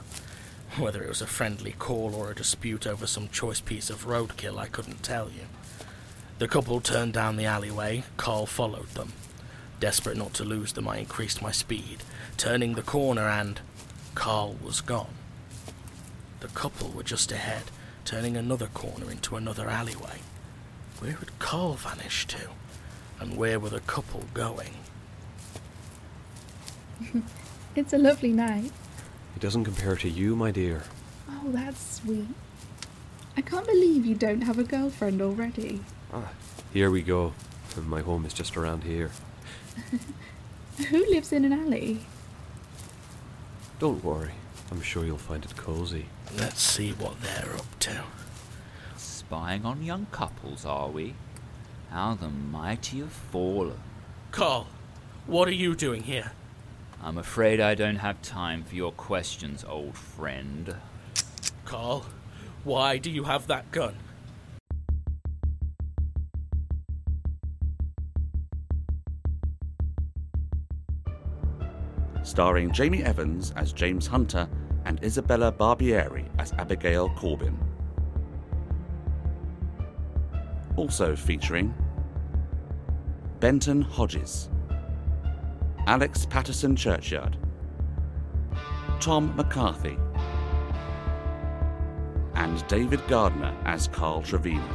Whether 0.79 1.03
it 1.03 1.11
was 1.11 1.20
a 1.20 1.27
friendly 1.27 1.72
call 1.72 2.14
or 2.14 2.31
a 2.31 2.35
dispute 2.35 2.87
over 2.87 3.07
some 3.07 3.29
choice 3.29 3.61
piece 3.61 3.90
of 3.90 4.07
roadkill, 4.07 4.57
I 4.57 4.68
couldn't 4.68 5.03
tell 5.03 5.27
you. 5.27 5.42
The 6.38 6.48
couple 6.48 6.81
turned 6.81 7.12
down 7.12 7.37
the 7.37 7.44
alleyway. 7.44 8.05
Karl 8.16 8.46
followed 8.46 8.88
them. 8.94 9.12
Desperate 9.79 10.16
not 10.16 10.33
to 10.35 10.44
lose 10.44 10.72
them, 10.72 10.88
I 10.88 10.96
increased 10.96 11.42
my 11.42 11.53
speed, 11.53 11.98
turning 12.38 12.77
the 12.77 12.83
corner, 12.83 13.29
and 13.29 13.61
Karl 14.14 14.57
was 14.64 14.81
gone. 14.81 15.16
The 16.40 16.48
couple 16.48 16.88
were 16.88 17.03
just 17.03 17.31
ahead, 17.31 17.64
turning 18.07 18.38
another 18.38 18.68
corner 18.68 19.11
into 19.11 19.37
another 19.37 19.68
alleyway. 19.68 20.20
Where 20.98 21.12
had 21.12 21.38
Karl 21.38 21.74
vanished 21.74 22.31
to? 22.31 22.48
And 23.20 23.37
where 23.37 23.61
were 23.61 23.68
the 23.68 23.81
couple 23.81 24.24
going? 24.33 24.72
It's 27.77 27.93
a 27.93 27.99
lovely 27.99 28.33
night. 28.33 28.71
It 29.35 29.41
doesn't 29.43 29.65
compare 29.65 29.97
to 29.97 30.09
you, 30.09 30.37
my 30.37 30.53
dear. 30.53 30.85
Oh, 31.29 31.51
that's 31.51 31.97
sweet. 31.97 32.29
I 33.37 33.41
can't 33.41 33.67
believe 33.67 34.07
you 34.07 34.15
don't 34.15 34.43
have 34.43 34.61
a 34.61 34.63
girlfriend 34.63 35.21
already. 35.21 35.81
Ah, 36.13 36.31
here 36.73 36.89
we 36.89 37.03
go. 37.03 37.33
My 37.85 38.01
home 38.01 38.25
is 38.27 38.33
just 38.33 38.57
around 38.57 38.85
here. 38.85 39.11
Who 40.89 40.99
lives 40.99 41.33
in 41.33 41.45
an 41.45 41.53
alley? 41.53 41.99
Don't 43.81 44.05
worry. 44.05 44.35
I'm 44.71 44.81
sure 44.81 45.05
you'll 45.05 45.19
find 45.19 45.45
it 45.45 45.57
cozy. 45.57 46.07
Let's 46.39 46.63
see 46.63 46.93
what 46.93 47.21
they're 47.23 47.57
up 47.57 47.79
to. 47.81 48.05
Spying 48.97 49.65
on 49.65 49.83
young 49.83 50.07
couples, 50.13 50.65
are 50.65 50.89
we? 50.89 51.15
How 51.91 52.15
the 52.15 52.29
mighty 52.29 53.01
have 53.01 53.13
fallen. 53.13 53.81
Karl, 54.31 54.69
what 55.27 55.49
are 55.49 55.53
you 55.53 55.75
doing 55.75 56.05
here? 56.05 56.31
I'm 57.05 57.19
afraid 57.19 57.61
I 57.61 57.75
don't 57.75 57.97
have 57.97 58.23
time 58.23 58.64
for 58.64 58.75
your 58.75 58.90
questions, 58.90 59.62
old 59.62 59.95
friend. 59.95 60.75
Karl, 61.67 62.07
why 62.64 62.97
do 62.97 63.11
you 63.11 63.25
have 63.25 63.47
that 63.49 63.71
gun? 63.71 63.95
starring 72.23 72.73
Jamie 72.73 73.05
Evans 73.05 73.53
as 73.55 73.73
James 73.75 74.07
Hunter 74.07 74.49
and 74.87 74.99
Isabella 75.05 75.53
Barbieri 75.53 76.27
as 76.38 76.53
Abigail 76.53 77.11
Corbin. 77.11 77.57
Also 80.77 81.14
featuring 81.14 81.75
Benton 83.40 83.83
Hodges, 83.83 84.49
Alex 85.87 86.25
Patterson 86.25 86.75
Churchyard, 86.75 87.37
Tom 89.01 89.37
McCarthy, 89.37 89.99
and 92.35 92.66
David 92.68 93.07
Gardner 93.07 93.55
as 93.66 93.88
Karl 93.88 94.23
Trevino. 94.23 94.66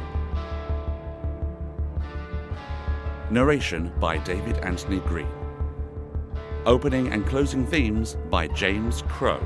Narration 3.28 3.92
by 3.98 4.18
David 4.18 4.58
Anthony 4.58 5.00
Green. 5.00 5.26
Opening 6.64 7.12
and 7.12 7.26
closing 7.26 7.66
themes 7.66 8.16
by 8.30 8.46
James 8.46 9.02
Crow. 9.08 9.44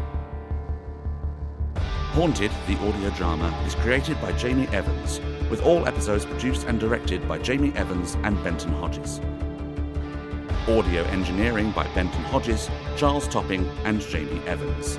Haunted, 2.12 2.50
the 2.66 2.76
audio 2.86 3.08
drama, 3.16 3.48
is 3.66 3.74
created 3.76 4.20
by 4.20 4.32
Jamie 4.32 4.68
Evans, 4.68 5.18
with 5.48 5.62
all 5.62 5.88
episodes 5.88 6.26
produced 6.26 6.66
and 6.66 6.78
directed 6.78 7.26
by 7.26 7.38
Jamie 7.38 7.72
Evans 7.74 8.18
and 8.22 8.42
Benton 8.44 8.72
Hodges. 8.74 9.22
Audio 10.66 11.02
engineering 11.04 11.72
by 11.72 11.86
Benton 11.88 12.22
Hodges, 12.22 12.70
Charles 12.96 13.28
Topping, 13.28 13.68
and 13.84 14.00
Jamie 14.00 14.40
Evans. 14.46 14.98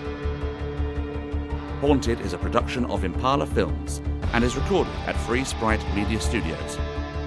Haunted 1.82 2.22
is 2.22 2.34
a 2.34 2.38
production 2.38 2.86
of 2.86 3.04
Impala 3.04 3.48
Films 3.48 4.00
and 4.34 4.44
is 4.44 4.56
recorded 4.56 4.94
at 5.08 5.18
Free 5.22 5.44
Sprite 5.44 5.84
Media 5.96 6.22
Studios, 6.22 6.78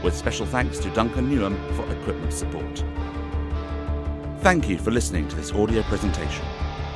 with 0.04 0.16
special 0.16 0.46
thanks 0.46 0.78
to 0.78 0.90
Duncan 0.90 1.28
Newham 1.28 1.58
for 1.74 1.82
equipment 1.92 2.32
support. 2.32 2.84
Thank 4.40 4.68
you 4.68 4.78
for 4.78 4.92
listening 4.92 5.26
to 5.26 5.34
this 5.34 5.50
audio 5.50 5.82
presentation. 5.82 6.46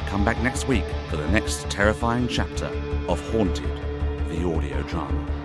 Come 0.07 0.25
back 0.25 0.41
next 0.45 0.69
week 0.69 0.85
for 1.11 1.17
the 1.17 1.27
next 1.31 1.69
terrifying 1.69 2.29
chapter 2.29 2.67
of 3.09 3.21
Haunted, 3.33 3.69
the 4.29 4.49
audio 4.49 4.81
drama. 4.83 5.42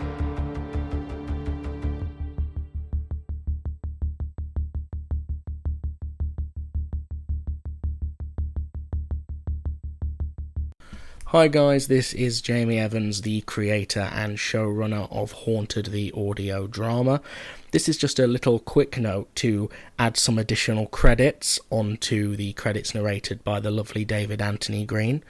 Hi 11.37 11.47
guys, 11.47 11.87
this 11.87 12.15
is 12.15 12.41
Jamie 12.41 12.79
Evans, 12.79 13.21
the 13.21 13.41
creator 13.41 14.09
and 14.11 14.39
showrunner 14.39 15.07
of 15.11 15.33
Haunted 15.33 15.85
the 15.91 16.11
audio 16.13 16.65
drama. 16.65 17.21
This 17.69 17.87
is 17.87 17.95
just 17.95 18.17
a 18.17 18.25
little 18.25 18.57
quick 18.57 18.97
note 18.97 19.35
to 19.35 19.69
add 19.99 20.17
some 20.17 20.39
additional 20.39 20.87
credits 20.87 21.59
onto 21.69 22.35
the 22.35 22.53
credits 22.53 22.95
narrated 22.95 23.43
by 23.43 23.59
the 23.59 23.69
lovely 23.69 24.03
David 24.03 24.41
Anthony 24.41 24.83
Green. 24.83 25.23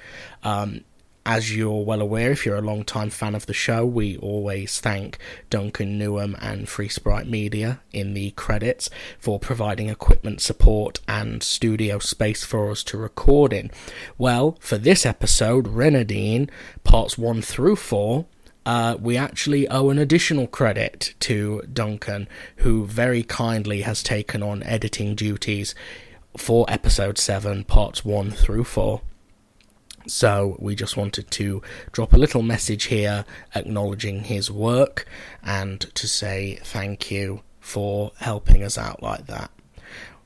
Um, 0.44 0.86
as 1.28 1.54
you're 1.54 1.84
well 1.84 2.00
aware, 2.00 2.32
if 2.32 2.46
you're 2.46 2.56
a 2.56 2.62
long-time 2.62 3.10
fan 3.10 3.36
of 3.36 3.48
the 3.48 3.54
show, 3.54 3.86
we 3.86 4.16
always 4.20 4.80
thank 4.80 5.18
Duncan 5.50 6.00
Newham 6.00 6.38
and 6.42 6.70
Free 6.70 6.88
Sprite 6.88 7.28
Media 7.28 7.82
in 7.92 8.14
the 8.14 8.32
credits 8.32 8.90
for 9.20 9.38
providing 9.38 9.90
equipment 9.90 10.40
support 10.40 11.02
and 11.06 11.44
studio 11.44 12.00
space 12.00 12.46
for 12.46 12.72
us 12.72 12.82
to 12.86 12.98
record 12.98 13.52
in. 13.52 13.70
Well, 14.18 14.58
for 14.62 14.78
this 14.78 15.06
episode, 15.06 15.68
Reynardine, 15.68 16.50
parts 16.86 17.18
1 17.18 17.42
through 17.42 17.76
4, 17.76 18.26
uh, 18.66 18.96
we 18.98 19.18
actually 19.18 19.68
owe 19.68 19.90
an 19.90 20.00
additional 20.00 20.48
credit 20.48 21.14
to 21.20 21.62
Duncan, 21.74 22.30
who 22.58 22.86
very 22.86 23.24
kindly 23.24 23.82
has 23.82 24.02
taken 24.02 24.42
on 24.42 24.64
editing 24.64 25.14
duties 25.14 25.76
for 26.38 26.66
episode 26.70 27.18
7, 27.18 27.66
parts 27.66 28.06
1 28.06 28.32
through 28.32 28.64
4. 28.64 29.02
So 30.08 30.56
we 30.60 30.76
just 30.76 30.96
wanted 30.96 31.30
to 31.32 31.62
drop 31.92 32.14
a 32.14 32.18
little 32.18 32.42
message 32.42 32.86
here 32.86 33.26
acknowledging 33.54 34.24
his 34.24 34.50
work 34.50 35.06
and 35.44 35.82
to 35.96 36.08
say 36.08 36.60
thank 36.64 37.12
you 37.12 37.42
for 37.60 38.12
helping 38.20 38.64
us 38.64 38.78
out 38.78 39.04
like 39.04 39.28
that. 39.28 39.52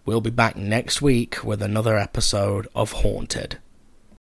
We'll 0.05 0.21
be 0.21 0.29
back 0.29 0.55
next 0.55 1.01
week 1.01 1.43
with 1.43 1.61
another 1.61 1.97
episode 1.97 2.67
of 2.75 2.91
Haunted. 2.91 3.57